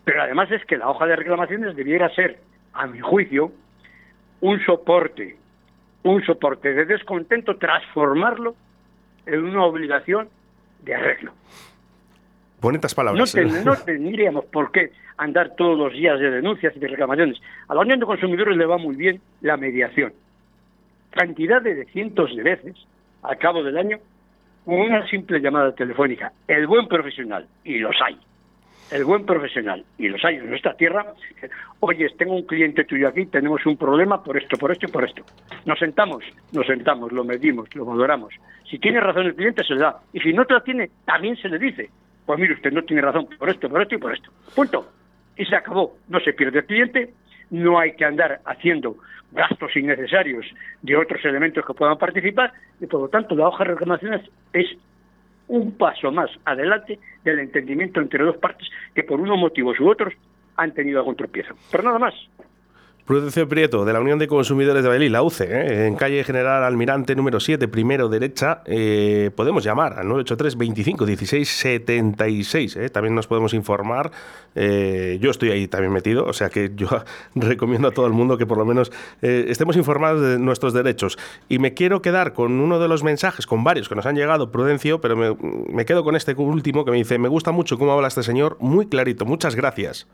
Pero 0.03 0.21
además 0.21 0.51
es 0.51 0.63
que 0.65 0.77
la 0.77 0.89
hoja 0.89 1.05
de 1.05 1.15
reclamaciones 1.15 1.75
debiera 1.75 2.09
ser, 2.09 2.37
a 2.73 2.87
mi 2.87 2.99
juicio, 2.99 3.51
un 4.41 4.63
soporte, 4.65 5.35
un 6.03 6.23
soporte 6.23 6.73
de 6.73 6.85
descontento, 6.85 7.57
transformarlo 7.57 8.55
en 9.25 9.43
una 9.43 9.65
obligación 9.65 10.29
de 10.83 10.95
arreglo. 10.95 11.33
Bonitas 12.65 12.95
palabras. 12.95 13.35
¿eh? 13.35 13.45
No, 13.63 13.75
tendríamos 13.75 14.45
por 14.45 14.71
qué 14.71 14.91
andar 15.17 15.53
todos 15.55 15.77
los 15.77 15.93
días 15.93 16.19
de 16.19 16.31
denuncias 16.31 16.75
y 16.75 16.79
de 16.79 16.87
reclamaciones. 16.87 17.39
A 17.67 17.75
la 17.75 17.81
Unión 17.81 17.99
de 17.99 18.07
Consumidores 18.07 18.57
le 18.57 18.65
va 18.65 18.79
muy 18.79 18.95
bien 18.95 19.21
la 19.41 19.55
mediación. 19.55 20.11
Cantidad 21.11 21.61
de 21.61 21.85
cientos 21.85 22.35
de 22.35 22.41
veces 22.41 22.75
al 23.21 23.37
cabo 23.37 23.61
del 23.61 23.77
año 23.77 23.99
con 24.65 24.79
una 24.79 25.07
simple 25.07 25.39
llamada 25.41 25.75
telefónica. 25.75 26.33
El 26.47 26.65
buen 26.65 26.87
profesional, 26.87 27.45
y 27.63 27.77
los 27.77 27.95
hay, 28.03 28.17
el 28.89 29.05
buen 29.05 29.27
profesional, 29.27 29.85
y 29.99 30.07
los 30.07 30.25
hay 30.25 30.37
en 30.37 30.49
nuestra 30.49 30.73
tierra, 30.75 31.05
oye, 31.81 32.09
tengo 32.17 32.33
un 32.33 32.47
cliente 32.47 32.83
tuyo 32.85 33.09
aquí, 33.09 33.27
tenemos 33.27 33.63
un 33.67 33.77
problema 33.77 34.23
por 34.23 34.37
esto, 34.37 34.57
por 34.57 34.71
esto 34.71 34.87
y 34.87 34.91
por 34.91 35.05
esto. 35.05 35.23
Nos 35.65 35.77
sentamos, 35.77 36.23
nos 36.51 36.65
sentamos, 36.65 37.11
lo 37.11 37.23
medimos, 37.23 37.69
lo 37.75 37.85
valoramos. 37.85 38.33
Si 38.67 38.79
tiene 38.79 39.01
razón 39.01 39.27
el 39.27 39.35
cliente, 39.35 39.63
se 39.63 39.75
le 39.75 39.81
da. 39.81 39.99
Y 40.13 40.19
si 40.19 40.33
no 40.33 40.45
te 40.45 40.55
la 40.55 40.61
tiene, 40.61 40.89
también 41.05 41.35
se 41.35 41.47
le 41.47 41.59
dice. 41.59 41.91
Pues 42.25 42.39
mire, 42.39 42.53
usted 42.53 42.71
no 42.71 42.83
tiene 42.83 43.01
razón 43.01 43.27
por 43.37 43.49
esto, 43.49 43.69
por 43.69 43.81
esto 43.81 43.95
y 43.95 43.97
por 43.99 44.13
esto. 44.13 44.31
Punto. 44.55 44.91
Y 45.37 45.45
se 45.45 45.55
acabó. 45.55 45.97
No 46.07 46.19
se 46.19 46.33
pierde 46.33 46.59
el 46.59 46.65
cliente, 46.65 47.13
no 47.49 47.79
hay 47.79 47.95
que 47.95 48.05
andar 48.05 48.41
haciendo 48.45 48.97
gastos 49.31 49.75
innecesarios 49.75 50.45
de 50.81 50.95
otros 50.95 51.23
elementos 51.25 51.65
que 51.65 51.73
puedan 51.73 51.97
participar 51.97 52.53
y 52.79 52.85
por 52.85 53.01
lo 53.01 53.09
tanto 53.09 53.35
la 53.35 53.47
hoja 53.47 53.63
de 53.63 53.71
reclamaciones 53.71 54.21
es 54.53 54.67
un 55.47 55.77
paso 55.77 56.11
más 56.11 56.29
adelante 56.45 56.99
del 57.23 57.39
entendimiento 57.39 57.99
entre 57.99 58.23
dos 58.23 58.37
partes 58.37 58.67
que 58.93 59.03
por 59.03 59.19
unos 59.19 59.37
motivos 59.37 59.79
u 59.79 59.89
otros 59.89 60.13
han 60.55 60.73
tenido 60.73 60.99
algún 60.99 61.15
tropiezo. 61.15 61.53
Pero 61.71 61.83
nada 61.83 61.99
más. 61.99 62.13
Prudencio 63.05 63.47
Prieto, 63.47 63.85
de 63.85 63.93
la 63.93 63.99
Unión 63.99 64.17
de 64.17 64.27
Consumidores 64.27 64.81
de 64.81 64.89
Bailí, 64.89 65.09
la 65.09 65.21
UCE, 65.21 65.43
¿eh? 65.43 65.85
en 65.85 65.95
calle 65.95 66.23
General 66.23 66.63
Almirante 66.63 67.15
número 67.15 67.39
7, 67.39 67.67
primero 67.67 68.09
derecha, 68.09 68.63
eh, 68.65 69.29
podemos 69.35 69.63
llamar 69.63 69.99
al 69.99 70.07
983 70.07 70.57
25 70.57 71.05
16 71.05 71.47
76. 71.47 72.79
También 72.91 73.13
nos 73.13 73.27
podemos 73.27 73.53
informar. 73.53 74.09
Eh, 74.55 75.19
yo 75.21 75.29
estoy 75.29 75.51
ahí 75.51 75.67
también 75.67 75.93
metido, 75.93 76.25
o 76.25 76.33
sea 76.33 76.49
que 76.49 76.71
yo 76.75 76.87
recomiendo 77.35 77.89
a 77.89 77.91
todo 77.91 78.07
el 78.07 78.13
mundo 78.13 78.39
que 78.39 78.47
por 78.47 78.57
lo 78.57 78.65
menos 78.65 78.91
estemos 79.21 79.75
informados 79.75 80.23
de 80.23 80.39
nuestros 80.39 80.73
derechos. 80.73 81.19
Y 81.47 81.59
me 81.59 81.75
quiero 81.75 82.01
quedar 82.01 82.33
con 82.33 82.59
uno 82.59 82.79
de 82.79 82.87
los 82.87 83.03
mensajes, 83.03 83.45
con 83.45 83.63
varios 83.63 83.87
que 83.87 83.93
nos 83.93 84.07
han 84.07 84.15
llegado, 84.15 84.49
Prudencio, 84.49 84.99
pero 84.99 85.15
me, 85.15 85.37
me 85.71 85.85
quedo 85.85 86.03
con 86.03 86.15
este 86.15 86.33
último 86.33 86.85
que 86.85 86.89
me 86.89 86.97
dice, 86.97 87.19
me 87.19 87.29
gusta 87.29 87.51
mucho 87.51 87.77
cómo 87.77 87.91
habla 87.91 88.07
este 88.07 88.23
señor, 88.23 88.57
muy 88.59 88.87
clarito, 88.87 89.25
muchas 89.25 89.55
gracias 89.55 90.07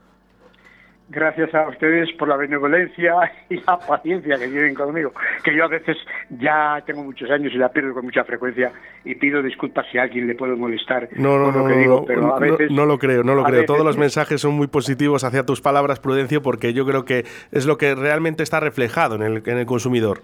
gracias 1.12 1.54
a 1.54 1.68
ustedes 1.68 2.10
por 2.18 2.30
la 2.30 2.38
benevolencia 2.38 3.14
y 3.50 3.58
la 3.58 3.78
paciencia 3.78 4.38
que 4.38 4.48
tienen 4.48 4.74
conmigo, 4.74 5.12
que 5.44 5.56
yo 5.56 5.66
a 5.66 5.68
veces 5.68 5.98
ya 6.30 6.82
tengo 6.86 7.04
muchos 7.04 7.30
años 7.30 7.52
y 7.54 7.58
la 7.58 7.70
pierdo 7.70 7.94
con 7.94 8.06
mucha 8.06 8.24
frecuencia 8.24 8.72
y 9.04 9.16
pido 9.16 9.44
disculpas 9.44 9.86
si 9.92 9.98
a 9.98 10.04
alguien 10.04 10.28
le 10.28 10.36
puedo 10.36 10.56
molestar 10.56 11.10
no, 11.18 11.38
no, 11.38 11.52
lo 11.52 11.68
que 11.68 11.76
digo, 11.76 12.06
pero 12.06 12.36
a 12.36 12.40
veces... 12.40 12.72
No, 12.72 12.86
lo 12.86 12.98
creo, 12.98 13.24
no 13.24 13.36
lo 13.36 13.44
creo. 13.44 13.66
Todos 13.66 13.86
los 13.86 13.98
mensajes 13.98 14.42
son 14.42 14.54
muy 14.54 14.68
positivos 14.68 15.24
hacia 15.24 15.46
tus 15.46 15.62
palabras, 15.62 16.00
Prudencio, 16.00 16.42
porque 16.42 16.74
yo 16.74 16.86
creo 16.86 17.06
que 17.06 17.26
es 17.52 17.66
lo 17.66 17.78
que 17.78 17.96
realmente 17.96 18.44
está 18.44 18.60
reflejado 18.60 19.16
en 19.16 19.24
el, 19.24 19.44
en 19.46 19.58
el 19.58 19.66
consumidor. 19.66 20.22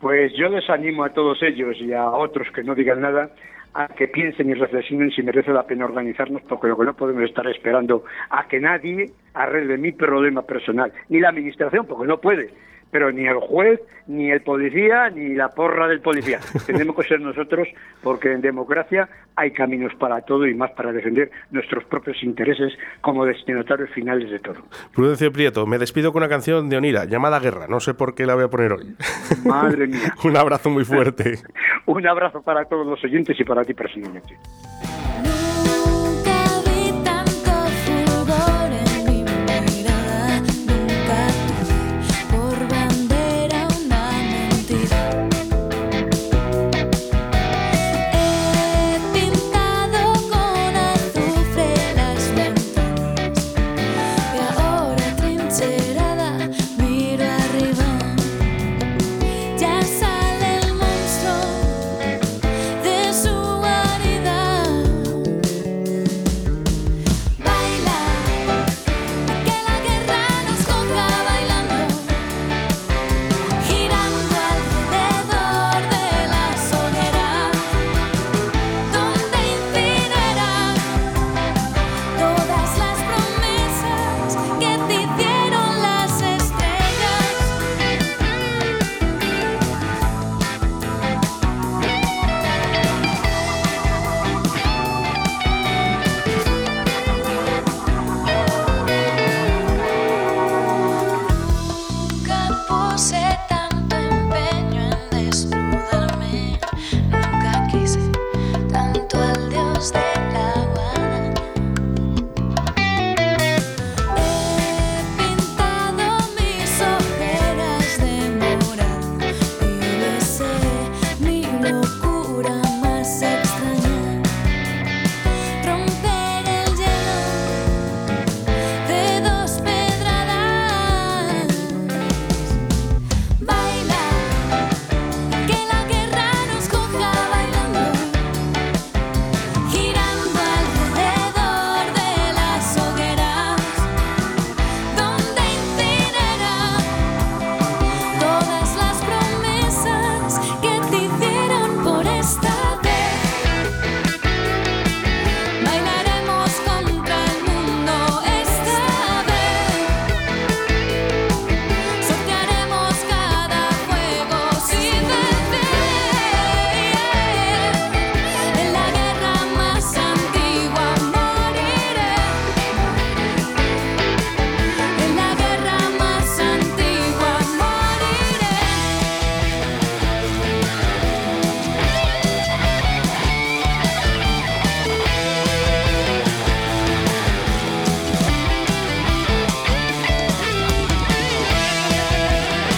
Pues 0.00 0.32
yo 0.36 0.48
les 0.48 0.68
animo 0.68 1.04
a 1.04 1.10
todos 1.10 1.42
ellos 1.42 1.76
y 1.80 1.92
a 1.92 2.10
otros 2.10 2.48
que 2.52 2.64
no 2.64 2.74
digan 2.74 3.00
nada 3.00 3.30
a 3.74 3.88
que 3.88 4.08
piensen 4.08 4.50
y 4.50 4.54
reflexionen 4.54 5.10
si 5.10 5.22
merece 5.22 5.52
la 5.52 5.66
pena 5.66 5.84
organizarnos, 5.84 6.42
porque 6.42 6.68
lo 6.68 6.76
que 6.76 6.84
no 6.84 6.94
podemos 6.94 7.24
estar 7.24 7.46
esperando 7.46 8.04
a 8.30 8.46
que 8.48 8.60
nadie 8.60 9.10
arregle 9.34 9.78
mi 9.78 9.92
problema 9.92 10.42
personal, 10.42 10.92
ni 11.08 11.20
la 11.20 11.30
administración, 11.30 11.86
porque 11.86 12.06
no 12.06 12.20
puede, 12.20 12.50
pero 12.92 13.10
ni 13.10 13.26
el 13.26 13.38
juez, 13.38 13.80
ni 14.06 14.30
el 14.30 14.42
policía, 14.42 15.08
ni 15.08 15.34
la 15.34 15.48
porra 15.48 15.88
del 15.88 16.00
policía. 16.00 16.38
Tenemos 16.66 16.94
que 16.94 17.04
ser 17.04 17.20
nosotros, 17.20 17.66
porque 18.02 18.30
en 18.30 18.42
democracia 18.42 19.08
hay 19.34 19.50
caminos 19.50 19.94
para 19.94 20.20
todo 20.20 20.46
y 20.46 20.54
más 20.54 20.70
para 20.72 20.92
defender 20.92 21.30
nuestros 21.50 21.84
propios 21.84 22.22
intereses 22.22 22.74
como 23.00 23.24
destinatarios 23.24 23.88
finales 23.90 24.30
de 24.30 24.38
todo. 24.38 24.56
Prudencio 24.94 25.32
Prieto, 25.32 25.66
me 25.66 25.78
despido 25.78 26.12
con 26.12 26.22
una 26.22 26.28
canción 26.28 26.68
de 26.68 26.76
Onira, 26.76 27.06
llamada 27.06 27.40
Guerra. 27.40 27.66
No 27.66 27.80
sé 27.80 27.94
por 27.94 28.14
qué 28.14 28.26
la 28.26 28.34
voy 28.34 28.44
a 28.44 28.48
poner 28.48 28.72
hoy. 28.72 28.94
Madre 29.42 29.86
mía. 29.88 30.14
Un 30.22 30.36
abrazo 30.36 30.68
muy 30.68 30.84
fuerte. 30.84 31.38
Un 31.86 32.06
abrazo 32.06 32.42
para 32.42 32.66
todos 32.66 32.86
los 32.86 33.02
oyentes 33.02 33.40
y 33.40 33.44
para 33.44 33.64
ti 33.64 33.72
personalmente. 33.72 34.36